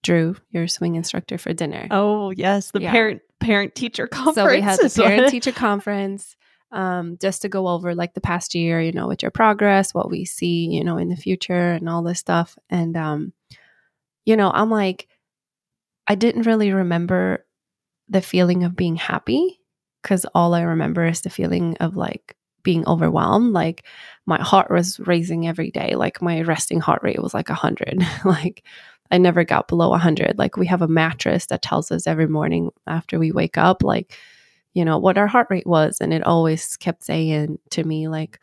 Drew, 0.03 0.35
your 0.51 0.67
swing 0.67 0.95
instructor, 0.95 1.37
for 1.37 1.53
dinner. 1.53 1.87
Oh 1.91 2.31
yes, 2.31 2.71
the 2.71 2.81
Yeah. 2.81 2.91
parent 2.91 3.21
parent 3.39 3.75
teacher 3.75 4.07
conference. 4.07 4.35
So 4.35 4.49
we 4.49 4.61
had 4.61 4.79
the 4.79 4.89
parent 5.01 5.29
teacher 5.29 5.51
conference. 5.51 6.35
um, 6.71 7.17
just 7.21 7.43
to 7.43 7.49
go 7.49 7.67
over 7.69 7.95
like 7.95 8.13
the 8.13 8.19
past 8.21 8.53
year, 8.55 8.81
you 8.81 8.91
know, 8.91 9.07
with 9.07 9.21
your 9.21 9.31
progress, 9.31 9.93
what 9.93 10.09
we 10.09 10.25
see, 10.25 10.65
you 10.69 10.83
know, 10.83 10.97
in 10.97 11.07
the 11.07 11.15
future 11.15 11.71
and 11.71 11.87
all 11.87 12.03
this 12.03 12.19
stuff. 12.19 12.57
And, 12.69 12.97
um, 12.97 13.31
you 14.25 14.35
know, 14.35 14.51
I'm 14.53 14.69
like, 14.69 15.07
I 16.07 16.15
didn't 16.15 16.45
really 16.45 16.73
remember 16.73 17.45
the 18.09 18.21
feeling 18.21 18.63
of 18.65 18.75
being 18.75 18.97
happy 18.97 19.61
because 20.07 20.25
all 20.33 20.53
I 20.53 20.61
remember 20.61 21.05
is 21.05 21.19
the 21.19 21.29
feeling 21.29 21.75
of 21.81 21.97
like 21.97 22.37
being 22.63 22.87
overwhelmed. 22.87 23.51
Like 23.51 23.83
my 24.25 24.41
heart 24.41 24.71
was 24.71 25.01
raising 25.01 25.45
every 25.45 25.69
day. 25.69 25.95
Like 25.95 26.21
my 26.21 26.43
resting 26.43 26.79
heart 26.79 27.03
rate 27.03 27.21
was 27.21 27.33
like 27.33 27.49
100. 27.49 28.01
like 28.25 28.63
I 29.11 29.17
never 29.17 29.43
got 29.43 29.67
below 29.67 29.89
100. 29.89 30.37
Like 30.37 30.55
we 30.55 30.65
have 30.67 30.81
a 30.81 30.87
mattress 30.87 31.47
that 31.47 31.61
tells 31.61 31.91
us 31.91 32.07
every 32.07 32.27
morning 32.27 32.69
after 32.87 33.19
we 33.19 33.33
wake 33.33 33.57
up, 33.57 33.83
like, 33.83 34.17
you 34.73 34.85
know, 34.85 34.97
what 34.97 35.17
our 35.17 35.27
heart 35.27 35.47
rate 35.49 35.67
was. 35.67 35.97
And 35.99 36.13
it 36.13 36.23
always 36.23 36.77
kept 36.77 37.03
saying 37.03 37.59
to 37.71 37.83
me, 37.83 38.07
like, 38.07 38.39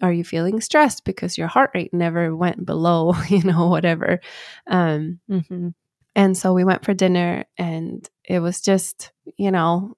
are 0.00 0.12
you 0.12 0.22
feeling 0.22 0.60
stressed 0.60 1.04
because 1.04 1.36
your 1.36 1.48
heart 1.48 1.72
rate 1.74 1.92
never 1.92 2.34
went 2.36 2.64
below, 2.64 3.14
you 3.28 3.42
know, 3.42 3.66
whatever. 3.66 4.20
Um, 4.68 5.18
mm-hmm. 5.28 5.70
And 6.14 6.38
so 6.38 6.52
we 6.52 6.62
went 6.62 6.84
for 6.84 6.94
dinner 6.94 7.44
and 7.56 8.08
it 8.24 8.38
was 8.38 8.60
just, 8.60 9.10
you 9.36 9.50
know, 9.50 9.96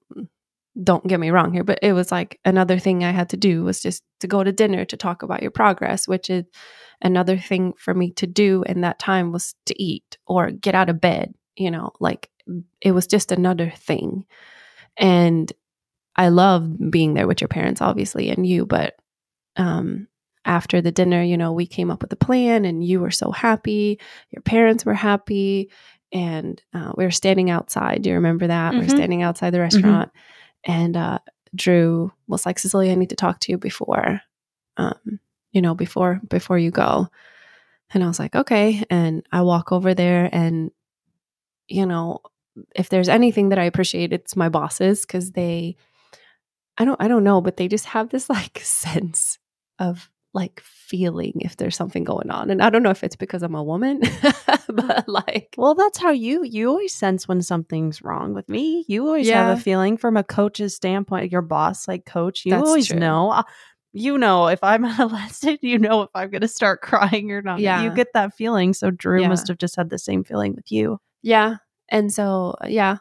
don't 0.81 1.07
get 1.07 1.19
me 1.19 1.31
wrong 1.31 1.51
here, 1.51 1.63
but 1.63 1.79
it 1.81 1.93
was 1.93 2.11
like 2.11 2.39
another 2.45 2.79
thing 2.79 3.03
I 3.03 3.11
had 3.11 3.29
to 3.29 3.37
do 3.37 3.63
was 3.63 3.81
just 3.81 4.03
to 4.21 4.27
go 4.27 4.43
to 4.43 4.51
dinner 4.51 4.85
to 4.85 4.97
talk 4.97 5.21
about 5.23 5.41
your 5.41 5.51
progress, 5.51 6.07
which 6.07 6.29
is 6.29 6.45
another 7.01 7.37
thing 7.37 7.73
for 7.77 7.93
me 7.93 8.11
to 8.11 8.27
do 8.27 8.63
in 8.67 8.81
that 8.81 8.99
time 8.99 9.31
was 9.31 9.55
to 9.65 9.81
eat 9.81 10.17
or 10.25 10.51
get 10.51 10.75
out 10.75 10.89
of 10.89 11.01
bed, 11.01 11.33
you 11.55 11.71
know, 11.71 11.91
like 11.99 12.29
it 12.79 12.91
was 12.91 13.07
just 13.07 13.31
another 13.31 13.71
thing. 13.75 14.25
And 14.97 15.51
I 16.15 16.29
love 16.29 16.69
being 16.91 17.13
there 17.13 17.27
with 17.27 17.41
your 17.41 17.47
parents, 17.47 17.81
obviously, 17.81 18.29
and 18.29 18.45
you, 18.45 18.65
but 18.65 18.95
um, 19.57 20.07
after 20.45 20.81
the 20.81 20.91
dinner, 20.91 21.21
you 21.21 21.37
know, 21.37 21.51
we 21.51 21.65
came 21.65 21.91
up 21.91 22.01
with 22.01 22.13
a 22.13 22.17
plan 22.17 22.65
and 22.65 22.83
you 22.83 22.99
were 22.99 23.11
so 23.11 23.31
happy, 23.31 23.99
your 24.29 24.41
parents 24.41 24.85
were 24.85 24.93
happy, 24.93 25.69
and 26.13 26.61
uh, 26.73 26.91
we 26.95 27.03
were 27.03 27.11
standing 27.11 27.49
outside. 27.49 28.01
Do 28.01 28.09
you 28.09 28.15
remember 28.15 28.47
that? 28.47 28.71
Mm-hmm. 28.71 28.79
We 28.79 28.85
are 28.85 28.89
standing 28.89 29.23
outside 29.23 29.51
the 29.51 29.57
mm-hmm. 29.57 29.63
restaurant. 29.63 30.09
Mm-hmm 30.09 30.31
and 30.63 30.95
uh, 30.95 31.19
Drew 31.55 32.11
was 32.27 32.45
like, 32.45 32.59
Cecilia, 32.59 32.91
I 32.91 32.95
need 32.95 33.09
to 33.09 33.15
talk 33.15 33.39
to 33.41 33.51
you 33.51 33.57
before, 33.57 34.21
um, 34.77 35.19
you 35.51 35.61
know, 35.61 35.75
before 35.75 36.21
before 36.27 36.57
you 36.57 36.71
go. 36.71 37.09
And 37.93 38.03
I 38.03 38.07
was 38.07 38.19
like, 38.19 38.35
okay. 38.35 38.83
And 38.89 39.25
I 39.31 39.41
walk 39.41 39.71
over 39.71 39.93
there, 39.93 40.29
and 40.31 40.71
you 41.67 41.85
know, 41.85 42.19
if 42.75 42.89
there's 42.89 43.09
anything 43.09 43.49
that 43.49 43.59
I 43.59 43.63
appreciate, 43.63 44.13
it's 44.13 44.35
my 44.35 44.49
bosses 44.49 45.01
because 45.01 45.31
they, 45.31 45.75
I 46.77 46.85
don't, 46.85 47.01
I 47.01 47.07
don't 47.07 47.23
know, 47.23 47.41
but 47.41 47.57
they 47.57 47.67
just 47.67 47.85
have 47.85 48.09
this 48.09 48.29
like 48.29 48.59
sense 48.63 49.39
of 49.79 50.09
like 50.33 50.61
feeling 50.63 51.33
if 51.41 51.57
there's 51.57 51.75
something 51.75 52.03
going 52.03 52.29
on. 52.31 52.49
And 52.49 52.61
I 52.61 52.69
don't 52.69 52.83
know 52.83 52.89
if 52.89 53.03
it's 53.03 53.15
because 53.15 53.43
I'm 53.43 53.55
a 53.55 53.63
woman, 53.63 54.01
but 54.67 55.07
like 55.07 55.55
Well, 55.57 55.75
that's 55.75 55.97
how 55.97 56.11
you 56.11 56.43
you 56.43 56.69
always 56.69 56.93
sense 56.93 57.27
when 57.27 57.41
something's 57.41 58.01
wrong 58.01 58.33
with 58.33 58.47
me. 58.47 58.85
You 58.87 59.05
always 59.07 59.27
yeah. 59.27 59.47
have 59.47 59.57
a 59.57 59.61
feeling 59.61 59.97
from 59.97 60.15
a 60.17 60.23
coach's 60.23 60.75
standpoint, 60.75 61.31
your 61.31 61.41
boss 61.41 61.87
like 61.87 62.05
coach, 62.05 62.45
you 62.45 62.51
that's 62.51 62.67
always 62.67 62.87
true. 62.87 62.99
know. 62.99 63.31
Uh, 63.31 63.43
you 63.93 64.17
know 64.17 64.47
if 64.47 64.63
I'm 64.63 64.81
molested, 64.97 65.59
you 65.61 65.77
know 65.77 66.03
if 66.03 66.09
I'm 66.15 66.29
going 66.29 66.41
to 66.41 66.47
start 66.47 66.81
crying 66.81 67.31
or 67.31 67.41
not. 67.41 67.59
Yeah. 67.59 67.83
You 67.83 67.93
get 67.93 68.13
that 68.13 68.33
feeling. 68.35 68.73
So 68.73 68.91
Drew 68.91 69.21
yeah. 69.21 69.27
must 69.27 69.47
have 69.47 69.57
just 69.57 69.75
had 69.75 69.89
the 69.89 69.99
same 69.99 70.23
feeling 70.23 70.55
with 70.55 70.71
you. 70.71 70.99
Yeah. 71.21 71.57
And 71.89 72.11
so, 72.11 72.55
yeah, 72.67 72.97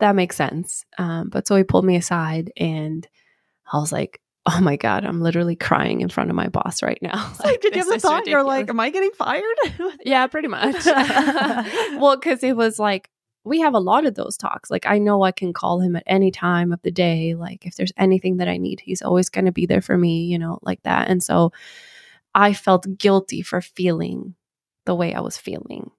that 0.00 0.16
makes 0.16 0.36
sense. 0.36 0.84
Um, 0.98 1.28
but 1.28 1.46
so 1.46 1.56
he 1.56 1.64
pulled 1.64 1.84
me 1.84 1.96
aside 1.96 2.52
and 2.56 3.06
I 3.70 3.78
was 3.78 3.92
like, 3.92 4.20
oh 4.46 4.60
my 4.60 4.76
god 4.76 5.04
i'm 5.04 5.20
literally 5.20 5.56
crying 5.56 6.00
in 6.00 6.08
front 6.08 6.30
of 6.30 6.36
my 6.36 6.48
boss 6.48 6.82
right 6.82 6.98
now. 7.02 7.32
Like, 7.44 7.60
did 7.60 7.74
you 7.76 7.82
have 7.82 7.88
the 7.88 7.98
thought? 7.98 8.26
You're 8.26 8.42
like 8.42 8.68
am 8.68 8.80
i 8.80 8.90
getting 8.90 9.10
fired? 9.12 9.56
Yeah 10.04 10.26
pretty 10.26 10.48
much. 10.48 10.84
Well 10.86 12.16
because 12.16 12.42
it 12.42 12.56
was 12.56 12.78
like 12.78 13.10
we 13.44 13.60
have 13.60 13.74
a 13.74 13.78
lot 13.78 14.06
of 14.06 14.14
those 14.14 14.36
talks. 14.36 14.70
Like 14.70 14.86
i 14.86 14.98
know 14.98 15.22
i 15.22 15.32
can 15.32 15.52
call 15.52 15.80
him 15.80 15.96
at 15.96 16.02
any 16.06 16.30
time 16.30 16.72
of 16.72 16.82
the 16.82 16.90
day. 16.90 17.34
Like 17.34 17.66
if 17.66 17.76
there's 17.76 17.92
anything 17.96 18.38
that 18.38 18.48
i 18.48 18.56
need 18.56 18.80
he's 18.80 19.02
always 19.02 19.28
going 19.28 19.46
to 19.46 19.52
be 19.52 19.66
there 19.66 19.82
for 19.82 19.96
me 19.96 20.24
you 20.24 20.38
know 20.38 20.58
like 20.62 20.82
that. 20.82 21.08
And 21.08 21.22
so 21.22 21.52
i 22.34 22.52
felt 22.52 22.86
guilty 22.98 23.42
for 23.42 23.60
feeling 23.60 24.34
the 24.84 24.94
way 24.94 25.14
i 25.14 25.20
was 25.20 25.38
feeling. 25.38 25.90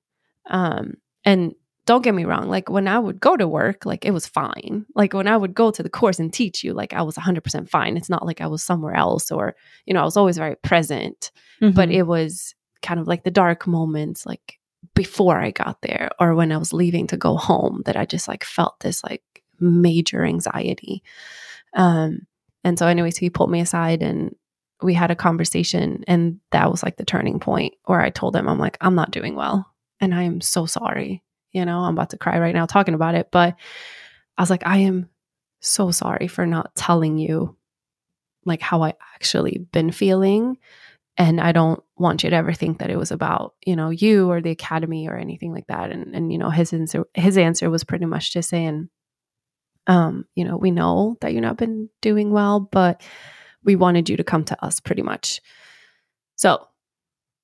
Um 0.48 0.96
and 1.24 1.56
don't 1.86 2.04
get 2.04 2.16
me 2.16 2.26
wrong 2.26 2.48
like 2.48 2.70
when 2.70 2.88
i 2.88 2.98
would 2.98 3.20
go 3.20 3.38
to 3.38 3.48
work 3.48 3.86
like 3.86 4.06
it 4.06 4.12
was 4.12 4.28
fine. 4.28 4.86
Like 4.96 5.14
when 5.14 5.28
i 5.28 5.38
would 5.38 5.54
go 5.54 5.72
to 5.72 5.84
the 5.84 5.90
course 5.90 6.20
and 6.20 6.34
teach 6.34 6.64
you 6.64 6.74
like 6.74 6.94
i 6.94 7.02
was 7.02 7.16
100% 7.16 7.70
fine. 7.70 7.98
It's 7.98 8.10
not 8.10 8.26
like 8.26 8.42
i 8.42 8.48
was 8.48 8.64
somewhere 8.64 8.96
else 8.96 9.32
or 9.32 9.56
you 9.86 9.94
know 9.94 10.02
i 10.02 10.06
was 10.06 10.18
always 10.18 10.38
very 10.38 10.56
present. 10.56 11.32
Mm-hmm. 11.62 11.74
but 11.74 11.90
it 11.90 12.04
was 12.04 12.54
kind 12.82 13.00
of 13.00 13.08
like 13.08 13.24
the 13.24 13.32
dark 13.32 13.66
moments 13.66 14.26
like 14.26 14.60
before 14.94 15.40
i 15.40 15.52
got 15.52 15.82
there 15.82 16.10
or 16.20 16.36
when 16.36 16.52
i 16.52 16.58
was 16.58 16.74
leaving 16.74 17.08
to 17.08 17.18
go 17.18 17.38
home 17.38 17.82
that 17.86 17.96
i 17.96 18.06
just 18.06 18.28
like 18.28 18.44
felt 18.44 18.80
this 18.82 19.04
like 19.04 19.24
major 19.60 20.26
anxiety. 20.26 21.02
Um 21.74 22.28
and 22.64 22.78
so 22.78 22.88
anyways 22.88 23.18
he 23.18 23.30
pulled 23.30 23.52
me 23.52 23.62
aside 23.62 24.02
and 24.02 24.36
we 24.82 24.94
had 24.94 25.12
a 25.12 25.16
conversation 25.16 26.04
and 26.08 26.40
that 26.52 26.70
was 26.70 26.84
like 26.84 26.98
the 26.98 27.06
turning 27.06 27.40
point 27.40 27.74
where 27.86 28.02
i 28.02 28.10
told 28.10 28.36
him 28.36 28.50
i'm 28.50 28.60
like 28.60 28.78
i'm 28.82 28.96
not 28.96 29.12
doing 29.12 29.36
well 29.36 29.72
and 30.02 30.14
i 30.14 30.24
am 30.24 30.42
so 30.42 30.66
sorry 30.66 31.24
you 31.56 31.64
know, 31.66 31.80
I'm 31.80 31.94
about 31.94 32.10
to 32.10 32.18
cry 32.18 32.38
right 32.38 32.54
now 32.54 32.66
talking 32.66 32.94
about 32.94 33.16
it. 33.16 33.30
But 33.32 33.56
I 34.38 34.42
was 34.42 34.50
like, 34.50 34.68
I 34.68 34.80
am 34.80 35.10
so 35.62 35.90
sorry 35.90 36.28
for 36.28 36.46
not 36.46 36.76
telling 36.76 37.18
you 37.18 37.56
like 38.46 38.62
how 38.62 38.84
I 38.84 38.94
actually 39.16 39.66
been 39.72 39.92
feeling. 39.92 40.58
And 41.18 41.40
I 41.40 41.54
don't 41.54 41.82
want 41.98 42.24
you 42.24 42.30
to 42.30 42.36
ever 42.36 42.52
think 42.52 42.80
that 42.80 42.90
it 42.90 42.98
was 42.98 43.10
about, 43.10 43.56
you 43.66 43.78
know, 43.78 43.90
you 43.90 44.30
or 44.30 44.42
the 44.42 44.52
academy 44.52 45.08
or 45.08 45.16
anything 45.16 45.54
like 45.54 45.68
that. 45.68 45.92
And 45.92 46.14
and 46.14 46.32
you 46.32 46.38
know, 46.38 46.50
his 46.50 46.74
answer 46.74 47.06
his 47.14 47.38
answer 47.38 47.70
was 47.70 47.86
pretty 47.86 48.06
much 48.06 48.34
just 48.34 48.50
saying, 48.50 48.90
um, 49.88 50.26
you 50.36 50.44
know, 50.44 50.58
we 50.58 50.72
know 50.72 51.16
that 51.22 51.32
you've 51.32 51.42
not 51.42 51.58
been 51.58 51.90
doing 52.02 52.32
well, 52.32 52.60
but 52.60 53.02
we 53.64 53.78
wanted 53.78 54.10
you 54.10 54.18
to 54.18 54.26
come 54.26 54.44
to 54.44 54.64
us 54.64 54.82
pretty 54.82 55.04
much. 55.04 55.40
So 56.36 56.68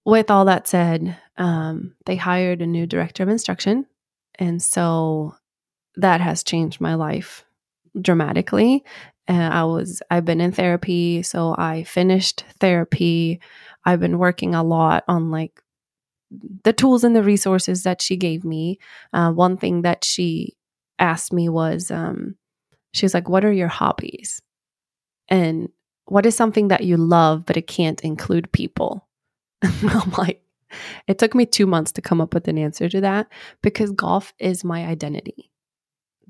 with 0.03 0.29
all 0.29 0.45
that 0.45 0.67
said, 0.67 1.17
um, 1.37 1.95
they 2.05 2.17
hired 2.17 2.61
a 2.61 2.67
new 2.67 2.85
director 2.85 3.23
of 3.23 3.29
instruction 3.29 3.85
and 4.41 4.59
so 4.61 5.35
that 5.97 6.19
has 6.19 6.43
changed 6.43 6.81
my 6.81 6.95
life 6.95 7.45
dramatically. 8.01 8.83
And 9.27 9.53
I 9.53 9.63
was, 9.65 10.01
I've 10.09 10.25
been 10.25 10.41
in 10.41 10.51
therapy. 10.51 11.21
So 11.21 11.53
I 11.57 11.83
finished 11.83 12.43
therapy. 12.59 13.39
I've 13.85 13.99
been 13.99 14.17
working 14.17 14.55
a 14.55 14.63
lot 14.63 15.03
on 15.07 15.29
like 15.29 15.61
the 16.63 16.73
tools 16.73 17.03
and 17.03 17.15
the 17.15 17.21
resources 17.21 17.83
that 17.83 18.01
she 18.01 18.17
gave 18.17 18.43
me. 18.43 18.79
Uh, 19.13 19.31
one 19.31 19.57
thing 19.57 19.83
that 19.83 20.03
she 20.03 20.57
asked 20.97 21.31
me 21.31 21.47
was, 21.47 21.91
um, 21.91 22.35
she 22.93 23.05
was 23.05 23.13
like, 23.13 23.29
What 23.29 23.45
are 23.45 23.53
your 23.53 23.67
hobbies? 23.67 24.41
And 25.27 25.69
what 26.05 26.25
is 26.25 26.35
something 26.35 26.69
that 26.69 26.83
you 26.83 26.97
love, 26.97 27.45
but 27.45 27.57
it 27.57 27.67
can't 27.67 28.01
include 28.01 28.51
people? 28.51 29.07
I'm 29.61 30.11
like, 30.17 30.41
it 31.07 31.17
took 31.17 31.35
me 31.35 31.45
two 31.45 31.65
months 31.65 31.91
to 31.93 32.01
come 32.01 32.21
up 32.21 32.33
with 32.33 32.47
an 32.47 32.57
answer 32.57 32.89
to 32.89 33.01
that 33.01 33.27
because 33.61 33.91
golf 33.91 34.33
is 34.39 34.63
my 34.63 34.85
identity. 34.85 35.51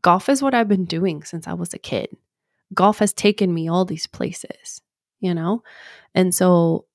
Golf 0.02 0.30
is 0.30 0.42
what 0.42 0.54
I've 0.54 0.68
been 0.68 0.86
doing 0.86 1.24
since 1.24 1.48
I 1.48 1.54
was 1.54 1.74
a 1.74 1.80
kid. 1.80 2.10
Golf 2.74 3.00
has 3.00 3.14
taken 3.14 3.54
me 3.54 3.70
all 3.70 3.86
these 3.86 4.08
places, 4.08 4.82
you 5.20 5.34
know? 5.34 5.64
And 6.16 6.34
so 6.34 6.86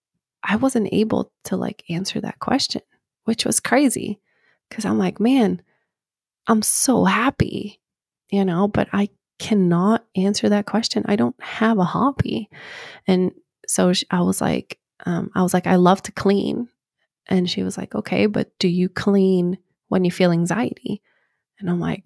I 0.43 0.57
wasn't 0.57 0.89
able 0.93 1.33
to 1.45 1.57
like 1.57 1.85
answer 1.89 2.21
that 2.21 2.39
question, 2.39 2.83
which 3.25 3.45
was 3.45 3.61
crazy 3.61 4.21
because 4.69 4.85
I'm 4.85 4.99
like, 4.99 5.21
man, 5.21 5.63
I'm 6.47 6.63
so 6.63 7.05
happy, 7.05 7.81
you 8.31 8.45
know, 8.45 8.69
but 8.69 8.89
I 8.93 9.11
cannot 9.39 10.05
answer 10.15 10.49
that 10.49 10.67
question. 10.67 11.05
I 11.07 11.17
don't 11.17 11.41
have 11.43 11.79
a 11.79 11.85
hobby. 11.85 12.49
And 13.07 13.33
so 13.67 13.93
I 14.11 14.23
was 14.23 14.41
like, 14.41 14.79
um, 15.05 15.31
I 15.35 15.43
was 15.43 15.53
like, 15.53 15.67
I 15.67 15.77
love 15.77 16.03
to 16.03 16.13
clean. 16.13 16.69
And 17.29 17.51
she 17.51 17.63
was 17.63 17.77
like, 17.77 17.95
okay, 17.95 18.27
but 18.27 18.57
do 18.59 18.69
you 18.69 18.89
clean 18.89 19.59
when 19.89 20.05
you 20.05 20.11
feel 20.11 20.33
anxiety? 20.33 21.03
And 21.59 21.69
I'm 21.69 21.81
like, 21.81 22.05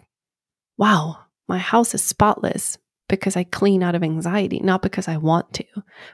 wow, 0.77 1.19
my 1.47 1.57
house 1.57 1.93
is 1.93 2.03
spotless 2.03 2.77
because 3.07 3.35
I 3.35 3.43
clean 3.43 3.83
out 3.83 3.93
of 3.93 4.03
anxiety, 4.03 4.59
not 4.61 4.81
because 4.81 5.07
I 5.07 5.17
want 5.17 5.53
to, 5.55 5.65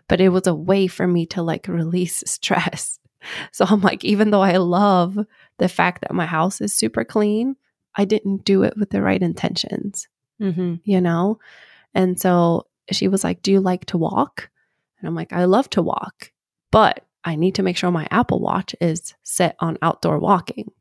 but 0.08 0.20
it 0.20 0.30
was 0.30 0.48
a 0.48 0.56
way 0.56 0.88
for 0.88 1.08
me 1.08 1.26
to 1.28 1.42
like 1.42 1.68
release 1.68 2.24
stress. 2.26 3.00
So 3.52 3.66
I'm 3.68 3.82
like, 3.82 4.04
even 4.04 4.32
though 4.32 4.42
I 4.42 4.58
love 4.58 5.18
the 5.58 5.70
fact 5.70 6.02
that 6.02 6.14
my 6.14 6.26
house 6.26 6.60
is 6.62 6.74
super 6.74 7.04
clean, 7.04 7.56
I 7.96 8.06
didn't 8.06 8.46
do 8.46 8.64
it 8.64 8.78
with 8.78 8.90
the 8.90 9.02
right 9.02 9.22
intentions, 9.22 10.08
mm-hmm. 10.42 10.76
you 10.84 11.02
know? 11.02 11.40
And 11.94 12.20
so 12.20 12.68
she 12.92 13.08
was 13.08 13.24
like, 13.24 13.42
Do 13.42 13.52
you 13.52 13.60
like 13.60 13.86
to 13.86 13.98
walk? 13.98 14.50
And 15.00 15.08
I'm 15.08 15.16
like, 15.16 15.34
I 15.34 15.46
love 15.46 15.70
to 15.72 15.82
walk, 15.82 16.32
but 16.72 17.06
I 17.28 17.36
need 17.36 17.56
to 17.56 17.64
make 17.64 17.76
sure 17.78 17.92
my 17.92 18.08
Apple 18.10 18.40
Watch 18.40 18.74
is 18.80 19.14
set 19.24 19.56
on 19.60 19.78
outdoor 19.82 20.18
walking. 20.18 20.72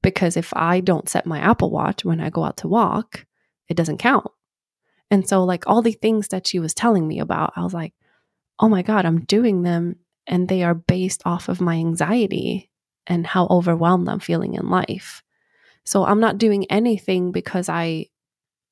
Because 0.00 0.36
if 0.36 0.52
I 0.54 0.80
don't 0.80 1.08
set 1.08 1.26
my 1.26 1.40
Apple 1.40 1.70
Watch 1.70 2.04
when 2.04 2.20
I 2.20 2.30
go 2.30 2.44
out 2.44 2.56
to 2.58 2.68
walk, 2.68 3.26
it 3.68 3.76
doesn't 3.76 3.98
count. 3.98 4.28
And 5.10 5.28
so, 5.28 5.42
like, 5.44 5.64
all 5.66 5.82
the 5.82 5.92
things 5.92 6.28
that 6.28 6.46
she 6.46 6.58
was 6.60 6.72
telling 6.72 7.06
me 7.08 7.18
about, 7.20 7.52
I 7.56 7.62
was 7.64 7.74
like, 7.74 7.94
oh 8.60 8.68
my 8.68 8.82
God, 8.82 9.04
I'm 9.04 9.24
doing 9.24 9.62
them. 9.62 9.96
And 10.26 10.48
they 10.48 10.62
are 10.62 10.74
based 10.74 11.22
off 11.24 11.48
of 11.48 11.60
my 11.60 11.74
anxiety 11.74 12.70
and 13.08 13.26
how 13.26 13.48
overwhelmed 13.50 14.08
I'm 14.08 14.20
feeling 14.20 14.54
in 14.54 14.70
life. 14.70 15.22
So, 15.84 16.04
I'm 16.04 16.20
not 16.20 16.38
doing 16.38 16.64
anything 16.70 17.32
because 17.32 17.68
I 17.68 18.06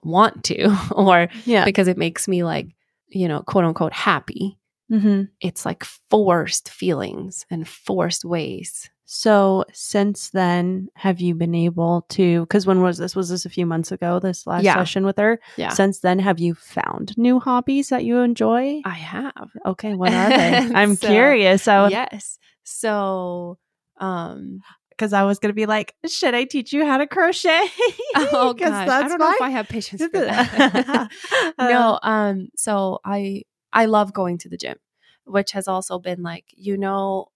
want 0.04 0.44
to 0.44 0.76
or 0.92 1.28
Yeah. 1.44 1.64
because 1.64 1.88
it 1.88 1.98
makes 1.98 2.28
me 2.28 2.44
like, 2.44 2.68
you 3.08 3.26
know, 3.26 3.42
quote 3.42 3.64
unquote 3.64 3.92
happy. 3.92 4.59
Mm-hmm. 4.90 5.22
It's 5.40 5.64
like 5.64 5.84
forced 5.84 6.68
feelings 6.68 7.46
and 7.50 7.66
forced 7.68 8.24
ways. 8.24 8.90
So 9.12 9.64
since 9.72 10.30
then, 10.30 10.88
have 10.94 11.20
you 11.20 11.34
been 11.34 11.54
able 11.54 12.06
to? 12.10 12.42
Because 12.42 12.64
when 12.66 12.80
was 12.80 12.96
this? 12.98 13.16
Was 13.16 13.28
this 13.28 13.44
a 13.44 13.50
few 13.50 13.66
months 13.66 13.90
ago? 13.90 14.20
This 14.20 14.46
last 14.46 14.62
Yeah. 14.62 14.74
session 14.74 15.04
with 15.04 15.18
her. 15.18 15.40
Yeah. 15.56 15.70
Since 15.70 15.98
then, 16.00 16.20
have 16.20 16.38
you 16.38 16.54
found 16.54 17.16
new 17.18 17.40
hobbies 17.40 17.88
that 17.88 18.04
you 18.04 18.18
enjoy? 18.18 18.82
I 18.84 18.90
have. 18.94 19.50
Okay, 19.66 19.94
what 19.94 20.12
are 20.12 20.28
they? 20.28 20.56
I'm 20.74 20.94
So, 20.94 21.08
curious. 21.08 21.62
So, 21.62 21.88
yes. 21.88 22.38
So, 22.62 23.58
um, 23.98 24.60
because 24.90 25.12
I 25.12 25.24
was 25.24 25.38
gonna 25.40 25.54
be 25.54 25.66
like, 25.66 25.94
should 26.06 26.34
I 26.34 26.44
teach 26.44 26.72
you 26.72 26.84
how 26.86 26.98
to 26.98 27.06
crochet? 27.06 27.64
oh 28.14 28.54
gosh, 28.54 28.88
I 28.88 29.08
don't 29.08 29.18
know 29.18 29.32
if 29.32 29.40
I 29.42 29.50
have 29.50 29.66
patience 29.66 30.02
for 30.02 30.08
that. 30.20 31.08
no, 31.58 31.98
um, 32.02 32.48
so 32.54 33.00
I 33.04 33.42
I 33.72 33.86
love 33.86 34.12
going 34.12 34.38
to 34.38 34.48
the 34.48 34.56
gym, 34.56 34.76
which 35.24 35.52
has 35.52 35.68
also 35.68 35.98
been 35.98 36.22
like, 36.22 36.44
you 36.50 36.76
know, 36.76 37.28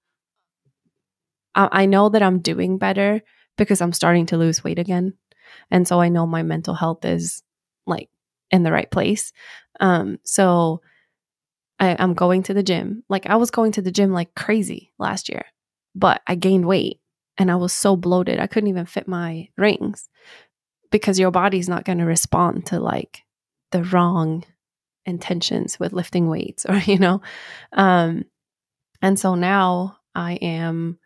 I, 1.55 1.69
I 1.73 1.87
know 1.87 2.09
that 2.09 2.23
I'm 2.23 2.41
doing 2.41 2.79
better 2.79 3.23
because 3.57 3.81
I'm 3.81 3.93
starting 3.93 4.27
to 4.27 4.37
lose 4.37 4.65
weight 4.65 4.79
again, 4.79 5.15
and 5.71 5.87
so 5.87 6.01
I 6.01 6.09
know 6.09 6.27
my 6.27 6.43
mental 6.43 6.75
health 6.75 7.05
is 7.05 7.43
like 7.87 8.09
in 8.51 8.63
the 8.63 8.73
right 8.73 8.91
place. 8.91 9.33
Um, 9.81 10.19
so 10.25 10.81
I, 11.79 11.97
I'm 11.99 12.15
going 12.15 12.43
to 12.45 12.55
the 12.55 12.63
gym. 12.63 13.05
Like 13.09 13.27
I 13.27 13.37
was 13.37 13.51
going 13.51 13.73
to 13.73 13.83
the 13.83 13.93
gym 13.93 14.13
like 14.13 14.35
crazy 14.35 14.93
last 14.99 15.29
year, 15.29 15.45
but 15.95 16.23
I 16.27 16.35
gained 16.35 16.67
weight 16.67 17.01
and 17.37 17.51
I 17.51 17.57
was 17.57 17.73
so 17.73 17.97
bloated 17.97 18.39
I 18.39 18.47
couldn't 18.47 18.71
even 18.71 18.87
fit 18.87 19.09
my 19.09 19.49
rings 19.57 20.09
because 20.91 21.19
your 21.19 21.31
body's 21.31 21.69
not 21.69 21.85
going 21.85 21.99
to 21.99 22.05
respond 22.05 22.67
to 22.67 22.79
like 22.79 23.23
the 23.73 23.83
wrong 23.85 24.45
intentions 25.07 25.79
with 25.79 25.93
lifting 25.93 26.29
weights 26.29 26.65
or 26.69 26.77
you 26.79 26.99
know? 26.99 27.21
Um 27.73 28.25
and 29.03 29.19
so 29.19 29.35
now 29.35 29.99
i 30.15 30.35
am 30.35 30.99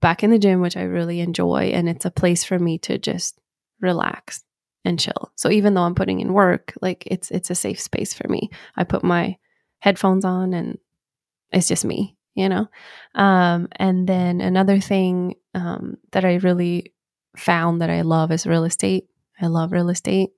back 0.00 0.22
in 0.22 0.30
the 0.30 0.38
gym 0.38 0.60
which 0.60 0.76
i 0.76 0.82
really 0.82 1.20
enjoy 1.20 1.70
and 1.72 1.88
it's 1.88 2.04
a 2.04 2.10
place 2.10 2.44
for 2.44 2.58
me 2.58 2.78
to 2.78 2.98
just 2.98 3.38
relax 3.80 4.44
and 4.84 4.98
chill. 4.98 5.30
So 5.36 5.50
even 5.50 5.74
though 5.74 5.82
i'm 5.82 5.94
putting 5.94 6.20
in 6.20 6.32
work 6.32 6.74
like 6.82 7.04
it's 7.06 7.30
it's 7.30 7.50
a 7.50 7.54
safe 7.54 7.80
space 7.80 8.14
for 8.14 8.28
me. 8.28 8.50
I 8.76 8.84
put 8.84 9.04
my 9.04 9.36
headphones 9.78 10.24
on 10.24 10.54
and 10.54 10.78
it's 11.52 11.68
just 11.68 11.84
me 11.84 12.16
you 12.34 12.48
know? 12.48 12.66
Um 13.14 13.68
and 13.76 14.08
then 14.08 14.40
another 14.40 14.80
thing 14.80 15.36
um 15.54 15.98
that 16.12 16.24
i 16.24 16.34
really 16.36 16.92
found 17.36 17.80
that 17.80 17.90
i 17.90 18.02
love 18.02 18.32
is 18.32 18.46
real 18.46 18.64
estate. 18.64 19.06
I 19.40 19.46
love 19.46 19.72
real 19.72 19.88
estate 19.88 20.30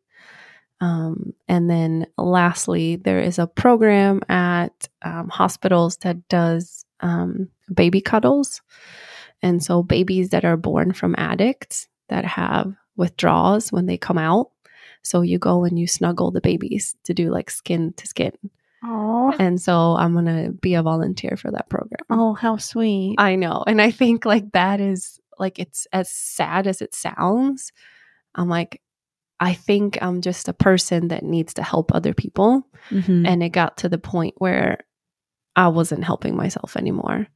um, 0.85 1.33
and 1.49 1.71
then 1.71 2.07
lastly, 2.19 2.97
there 2.97 3.21
is 3.21 3.39
a 3.39 3.47
program 3.47 4.21
at 4.29 4.87
um, 5.01 5.31
hospitals 5.31 5.97
that 5.99 6.29
does 6.29 6.85
um, 7.01 7.49
baby 7.73 8.03
cuddles. 8.03 8.61
And 9.41 9.65
so, 9.65 9.83
babies 9.83 10.29
that 10.31 10.45
are 10.45 10.59
born 10.59 10.93
from 10.93 11.15
addicts 11.17 11.89
that 12.11 12.27
have 12.27 12.75
withdrawals 12.97 13.73
when 13.73 13.87
they 13.87 13.97
come 13.97 14.19
out. 14.19 14.51
So, 15.03 15.23
you 15.23 15.39
go 15.39 15.65
and 15.65 15.79
you 15.79 15.87
snuggle 15.87 16.31
the 16.31 16.43
babies 16.43 16.97
to 17.05 17.15
do 17.15 17.31
like 17.31 17.51
skin 17.51 17.95
to 17.97 18.07
skin. 18.07 18.33
Oh, 18.85 19.35
And 19.39 19.59
so, 19.59 19.97
I'm 19.97 20.13
going 20.13 20.27
to 20.27 20.53
be 20.53 20.75
a 20.75 20.83
volunteer 20.83 21.39
for 21.39 21.51
that 21.51 21.71
program. 21.71 22.05
oh, 22.11 22.35
how 22.35 22.59
sweet. 22.59 23.15
I 23.17 23.37
know. 23.37 23.65
And 23.67 23.81
I 23.81 23.91
think 23.91 24.27
like 24.27 24.53
that 24.53 24.81
is 24.81 25.19
like, 25.39 25.59
it's 25.59 25.87
as 25.95 26.11
sad 26.11 26.67
as 26.67 26.83
it 26.83 26.95
sounds. 26.95 27.73
I'm 28.35 28.49
like, 28.49 28.83
I 29.41 29.55
think 29.55 29.99
I'm 30.01 30.21
just 30.21 30.49
a 30.49 30.53
person 30.53 31.09
that 31.09 31.23
needs 31.25 31.55
to 31.55 31.63
help 31.63 31.95
other 31.95 32.15
people. 32.15 32.67
Mhm. 32.91 33.27
And 33.27 33.43
it 33.43 33.51
got 33.51 33.77
to 33.79 33.89
the 33.89 33.99
point 33.99 34.35
where 34.39 34.79
I 35.57 35.69
wasn't 35.69 36.05
helping 36.05 36.37
myself 36.37 36.77
anymore. 36.77 37.27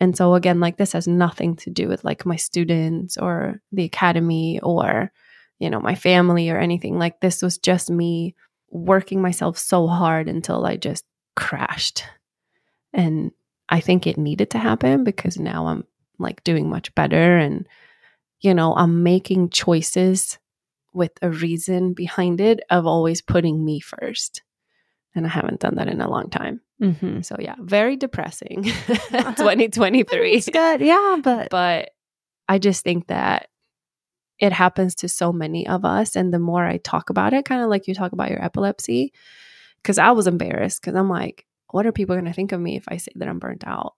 And 0.00 0.16
so, 0.16 0.34
again, 0.34 0.60
like 0.60 0.76
this 0.76 0.92
has 0.92 1.08
nothing 1.08 1.56
to 1.56 1.70
do 1.70 1.88
with 1.88 2.04
like 2.04 2.24
my 2.26 2.36
students 2.36 3.16
or 3.18 3.60
the 3.72 3.84
academy 3.84 4.60
or, 4.62 5.12
you 5.58 5.70
know, 5.70 5.80
my 5.80 5.94
family 5.94 6.50
or 6.50 6.58
anything. 6.58 6.98
Like 6.98 7.20
this 7.20 7.42
was 7.42 7.58
just 7.58 7.90
me 7.90 8.34
working 8.70 9.20
myself 9.20 9.58
so 9.58 9.86
hard 9.86 10.28
until 10.28 10.64
I 10.64 10.76
just 10.76 11.04
crashed. 11.36 12.04
And 12.92 13.32
I 13.68 13.80
think 13.80 14.06
it 14.06 14.18
needed 14.18 14.50
to 14.50 14.58
happen 14.58 15.04
because 15.04 15.38
now 15.38 15.66
I'm 15.66 15.84
like 16.18 16.42
doing 16.44 16.68
much 16.68 16.94
better 16.94 17.36
and, 17.36 17.66
you 18.40 18.54
know, 18.54 18.74
I'm 18.74 19.02
making 19.02 19.50
choices 19.50 20.38
with 20.92 21.12
a 21.22 21.30
reason 21.30 21.92
behind 21.92 22.40
it 22.40 22.60
of 22.70 22.86
always 22.86 23.20
putting 23.22 23.64
me 23.64 23.80
first. 23.80 24.42
And 25.14 25.26
I 25.26 25.30
haven't 25.30 25.60
done 25.60 25.76
that 25.76 25.88
in 25.88 26.00
a 26.00 26.10
long 26.10 26.30
time. 26.30 26.60
Mhm. 26.80 27.24
So 27.24 27.36
yeah, 27.38 27.56
very 27.60 27.96
depressing 27.96 28.62
2023. 29.08 30.32
It's 30.34 30.48
good, 30.48 30.80
yeah, 30.80 31.16
but 31.22 31.50
But 31.50 31.90
I 32.48 32.58
just 32.58 32.84
think 32.84 33.08
that 33.08 33.48
it 34.38 34.52
happens 34.52 34.94
to 34.96 35.08
so 35.08 35.32
many 35.32 35.66
of 35.66 35.84
us 35.84 36.14
and 36.14 36.32
the 36.32 36.38
more 36.38 36.64
I 36.64 36.76
talk 36.78 37.10
about 37.10 37.32
it, 37.32 37.44
kind 37.44 37.62
of 37.62 37.68
like 37.68 37.88
you 37.88 37.94
talk 37.94 38.12
about 38.12 38.30
your 38.30 38.42
epilepsy, 38.44 39.12
cuz 39.84 39.98
I 39.98 40.12
was 40.12 40.26
embarrassed 40.26 40.82
cuz 40.82 40.94
I'm 40.94 41.08
like 41.10 41.44
what 41.70 41.84
are 41.84 41.92
people 41.92 42.14
going 42.14 42.24
to 42.24 42.32
think 42.32 42.52
of 42.52 42.60
me 42.62 42.76
if 42.76 42.84
I 42.88 42.96
say 42.96 43.12
that 43.16 43.28
I'm 43.28 43.38
burnt 43.38 43.62
out? 43.66 43.94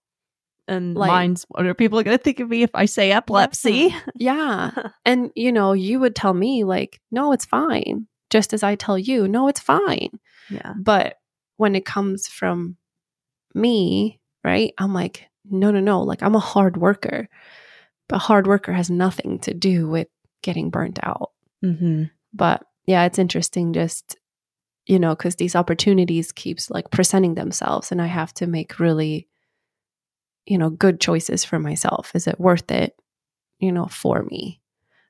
And 0.71 0.97
like- 0.97 1.09
mine's 1.09 1.45
what 1.49 1.67
are 1.67 1.75
people 1.75 2.03
going 2.03 2.17
to 2.17 2.23
think 2.23 2.41
of 2.41 2.49
me 2.49 2.63
if 2.63 2.71
I 2.75 2.87
say 2.87 3.13
epilepsy? 3.13 3.95
Yeah. 4.15 4.71
And 5.05 5.31
you 5.35 5.53
know, 5.53 5.73
you 5.73 6.01
would 6.01 6.15
tell 6.15 6.33
me 6.33 6.65
like, 6.65 7.01
"No, 7.11 7.33
it's 7.33 7.45
fine." 7.45 8.07
Just 8.31 8.53
as 8.53 8.63
I 8.63 8.75
tell 8.77 8.99
you, 8.99 9.29
"No, 9.29 9.49
it's 9.49 9.61
fine." 9.61 10.19
yeah. 10.51 10.75
But 10.77 11.17
when 11.57 11.75
it 11.75 11.85
comes 11.85 12.27
from 12.27 12.77
me, 13.55 14.21
right? 14.45 14.73
I'm 14.79 14.95
like, 14.95 15.27
no, 15.49 15.71
no, 15.71 15.81
no. 15.81 16.03
Like, 16.03 16.23
I'm 16.23 16.35
a 16.35 16.41
hard 16.41 16.77
worker. 16.77 17.29
But 18.09 18.19
hard 18.19 18.47
worker 18.47 18.73
has 18.73 18.91
nothing 18.91 19.39
to 19.41 19.55
do 19.55 19.89
with 19.89 20.09
getting 20.43 20.71
burnt 20.71 20.99
out. 21.03 21.31
Mm-hmm. 21.65 22.05
But 22.33 22.65
yeah, 22.87 23.05
it's 23.05 23.19
interesting 23.19 23.73
just, 23.73 24.17
you 24.87 24.99
know, 24.99 25.15
because 25.15 25.37
these 25.37 25.55
opportunities 25.55 26.33
keeps 26.33 26.71
like 26.71 26.91
presenting 26.91 27.35
themselves 27.35 27.93
and 27.93 28.01
I 28.01 28.07
have 28.07 28.33
to 28.35 28.47
make 28.47 28.81
really, 28.81 29.29
you 30.47 30.59
know, 30.59 30.71
good 30.71 31.01
choices 31.01 31.45
for 31.45 31.59
myself. 31.59 32.13
Is 32.15 32.27
it 32.27 32.41
worth 32.41 32.71
it, 32.71 32.97
you 33.59 33.73
know, 33.73 33.87
for 33.87 34.23
me? 34.25 34.61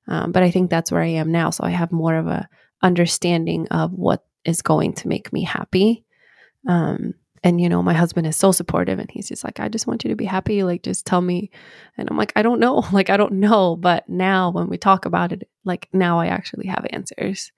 Um, 0.09 0.33
but 0.33 0.43
I 0.43 0.51
think 0.51 0.71
that's 0.71 0.91
where 0.91 1.03
I 1.03 1.07
am 1.07 1.31
now. 1.31 1.51
So 1.51 1.65
I 1.65 1.71
have 1.71 1.93
more 1.93 2.17
of 2.17 2.27
a 2.27 2.49
understanding 2.83 3.69
of 3.69 3.93
what 3.93 4.25
is 4.45 4.63
going 4.63 4.95
to 4.95 5.09
make 5.09 5.33
me 5.33 5.45
happy. 5.45 6.05
Um, 6.69 7.15
and 7.43 7.61
you 7.61 7.69
know, 7.69 7.83
my 7.83 7.95
husband 7.95 8.27
is 8.27 8.37
so 8.37 8.53
supportive 8.53 8.99
and 8.99 9.11
he's 9.11 9.29
just 9.29 9.45
like, 9.45 9.61
I 9.61 9.69
just 9.69 9.87
want 9.87 10.05
you 10.05 10.11
to 10.11 10.17
be 10.17 10.27
happy. 10.27 10.63
Like, 10.63 10.83
just 10.83 11.07
tell 11.07 11.21
me. 11.21 11.51
And 11.97 12.09
I'm 12.11 12.17
like, 12.17 12.33
I 12.37 12.43
don't 12.43 12.61
know. 12.61 12.85
Like, 12.93 13.09
I 13.09 13.17
don't 13.17 13.35
know. 13.35 13.77
But 13.77 14.09
now 14.09 14.51
when 14.51 14.69
we 14.69 14.77
talk 14.77 15.05
about 15.07 15.33
it, 15.33 15.49
like, 15.65 15.89
now 15.93 16.19
I 16.19 16.27
actually 16.27 16.67
have 16.67 16.87
answers. 16.91 17.53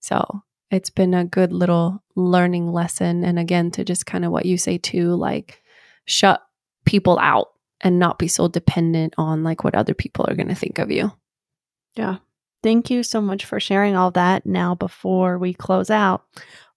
So 0.00 0.42
it's 0.70 0.90
been 0.90 1.12
a 1.12 1.24
good 1.24 1.52
little 1.52 2.02
learning 2.16 2.72
lesson. 2.72 3.24
And 3.24 3.38
again, 3.38 3.70
to 3.72 3.84
just 3.84 4.06
kind 4.06 4.24
of 4.24 4.32
what 4.32 4.46
you 4.46 4.56
say 4.56 4.78
too, 4.78 5.14
like, 5.14 5.62
shut 6.06 6.42
people 6.84 7.18
out 7.18 7.48
and 7.80 7.98
not 7.98 8.18
be 8.18 8.28
so 8.28 8.48
dependent 8.48 9.14
on 9.18 9.42
like 9.42 9.64
what 9.64 9.74
other 9.74 9.94
people 9.94 10.26
are 10.28 10.34
going 10.34 10.48
to 10.48 10.54
think 10.54 10.78
of 10.78 10.90
you. 10.90 11.12
Yeah. 11.94 12.18
Thank 12.62 12.90
you 12.90 13.02
so 13.02 13.20
much 13.20 13.44
for 13.44 13.58
sharing 13.58 13.96
all 13.96 14.12
that. 14.12 14.46
Now, 14.46 14.74
before 14.74 15.36
we 15.36 15.52
close 15.52 15.90
out, 15.90 16.24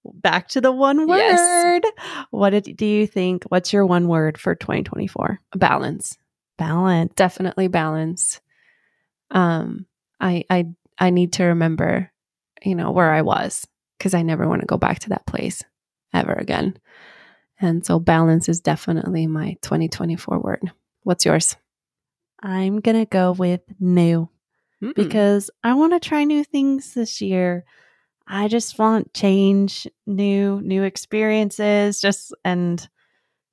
back 0.04 0.48
to 0.50 0.62
the 0.62 0.72
one 0.72 1.08
word. 1.08 1.18
Yes. 1.18 2.26
What 2.32 2.52
did, 2.52 2.76
do 2.76 2.86
you 2.86 3.08
think? 3.08 3.44
What's 3.46 3.72
your 3.72 3.86
one 3.86 4.08
word 4.08 4.38
for 4.38 4.56
2024? 4.56 5.40
Balance. 5.56 6.18
Balance. 6.58 7.14
definitely 7.16 7.68
balance. 7.68 8.42
Um, 9.32 9.86
I 10.20 10.46
I 10.50 10.68
I 10.98 11.10
need 11.10 11.34
to 11.34 11.46
remember, 11.46 12.12
you 12.64 12.76
know, 12.76 12.92
where 12.92 13.12
I 13.12 13.22
was 13.22 13.68
because 13.98 14.14
I 14.14 14.22
never 14.22 14.48
want 14.48 14.62
to 14.62 14.68
go 14.68 14.78
back 14.78 15.00
to 15.00 15.10
that 15.10 15.26
place 15.26 15.64
ever 16.14 16.34
again. 16.34 16.78
And 17.60 17.86
so 17.86 18.00
balance 18.00 18.50
is 18.50 18.60
definitely 18.60 19.28
my 19.28 19.58
2024 19.62 20.40
word. 20.40 20.72
What's 21.04 21.26
yours? 21.26 21.56
I'm 22.42 22.82
going 22.82 22.98
to 22.98 23.06
go 23.06 23.32
with 23.32 23.62
new 23.80 24.30
Mm. 24.82 24.94
because 24.94 25.50
I 25.64 25.74
want 25.74 25.94
to 25.94 26.06
try 26.06 26.26
new 26.26 26.44
things 26.44 26.94
this 26.94 27.22
year. 27.22 27.64
I 28.28 28.48
just 28.50 28.78
want 28.78 29.14
change, 29.14 29.88
new 30.06 30.60
new 30.62 30.84
experiences, 30.84 32.02
just 32.02 32.34
and 32.44 32.88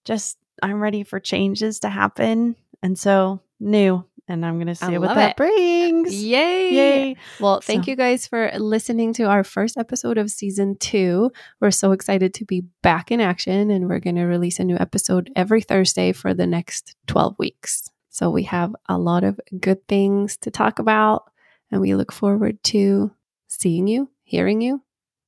just 0.05 0.37
I'm 0.63 0.83
ready 0.83 1.05
for 1.05 1.21
changes 1.21 1.81
to 1.81 1.89
happen. 1.89 2.57
And 2.83 2.99
so 2.99 3.41
new 3.61 4.05
and 4.33 4.45
I'm 4.47 4.55
going 4.57 4.67
to 4.69 4.75
see 4.75 4.99
what 4.99 5.15
that 5.15 5.31
it. 5.33 5.37
brings. 5.37 6.15
Yay! 6.25 6.73
Yay. 6.75 7.17
Well, 7.39 7.61
thank 7.61 7.85
So- 7.85 7.91
you 7.91 7.97
guys 7.97 8.27
for 8.27 8.51
listening 8.59 9.13
to 9.15 9.25
our 9.25 9.45
first 9.45 9.77
episode 9.77 10.19
of 10.19 10.31
season 10.31 10.77
two. 10.79 11.31
We're 11.61 11.71
so 11.71 11.93
excited 11.93 12.35
to 12.35 12.45
be 12.45 12.63
back 12.83 13.11
in 13.13 13.21
action, 13.21 13.71
and 13.71 13.89
we're 13.89 14.01
going 14.01 14.17
to 14.17 14.25
release 14.25 14.59
a 14.59 14.65
new 14.65 14.77
episode 14.81 15.31
every 15.37 15.61
Thursday 15.63 16.13
for 16.13 16.35
the 16.35 16.47
next 16.47 16.97
12 17.07 17.37
weeks. 17.39 17.89
So 18.09 18.31
we 18.31 18.43
have 18.45 18.75
a 18.89 18.99
lot 18.99 19.25
of 19.25 19.39
good 19.61 19.87
things 19.89 20.37
to 20.39 20.51
talk 20.51 20.79
about, 20.79 21.31
and 21.71 21.81
we 21.81 21.95
look 21.95 22.13
forward 22.13 22.63
to 22.65 23.11
seeing 23.49 23.87
you, 23.87 24.11
hearing 24.25 24.61
you. 24.61 24.83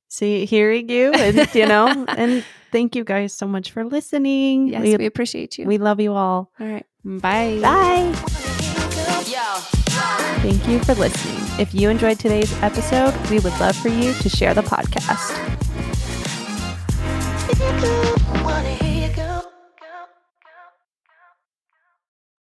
See, 0.07 0.45
hearing 0.45 0.87
you, 0.89 1.11
and 1.13 1.53
you 1.55 1.65
know, 1.65 1.87
and 2.07 2.45
thank 2.71 2.95
you 2.95 3.03
guys 3.03 3.33
so 3.33 3.47
much 3.47 3.71
for 3.71 3.83
listening. 3.83 4.67
Yes, 4.69 4.83
we, 4.83 4.95
we 4.97 5.05
appreciate 5.07 5.57
you. 5.57 5.65
we 5.65 5.77
love 5.77 5.99
you 5.99 6.13
all. 6.13 6.51
All 6.59 6.67
right. 6.67 6.85
Bye. 7.03 7.59
Bye. 7.61 8.41
Thank 10.45 10.67
you 10.67 10.79
for 10.81 10.93
listening. 10.93 11.41
If 11.59 11.73
you 11.73 11.89
enjoyed 11.89 12.19
today's 12.19 12.53
episode, 12.61 13.15
we 13.31 13.39
would 13.39 13.59
love 13.59 13.75
for 13.75 13.89
you 13.89 14.13
to 14.13 14.29
share 14.29 14.53
the 14.53 14.61
podcast. 14.61 15.33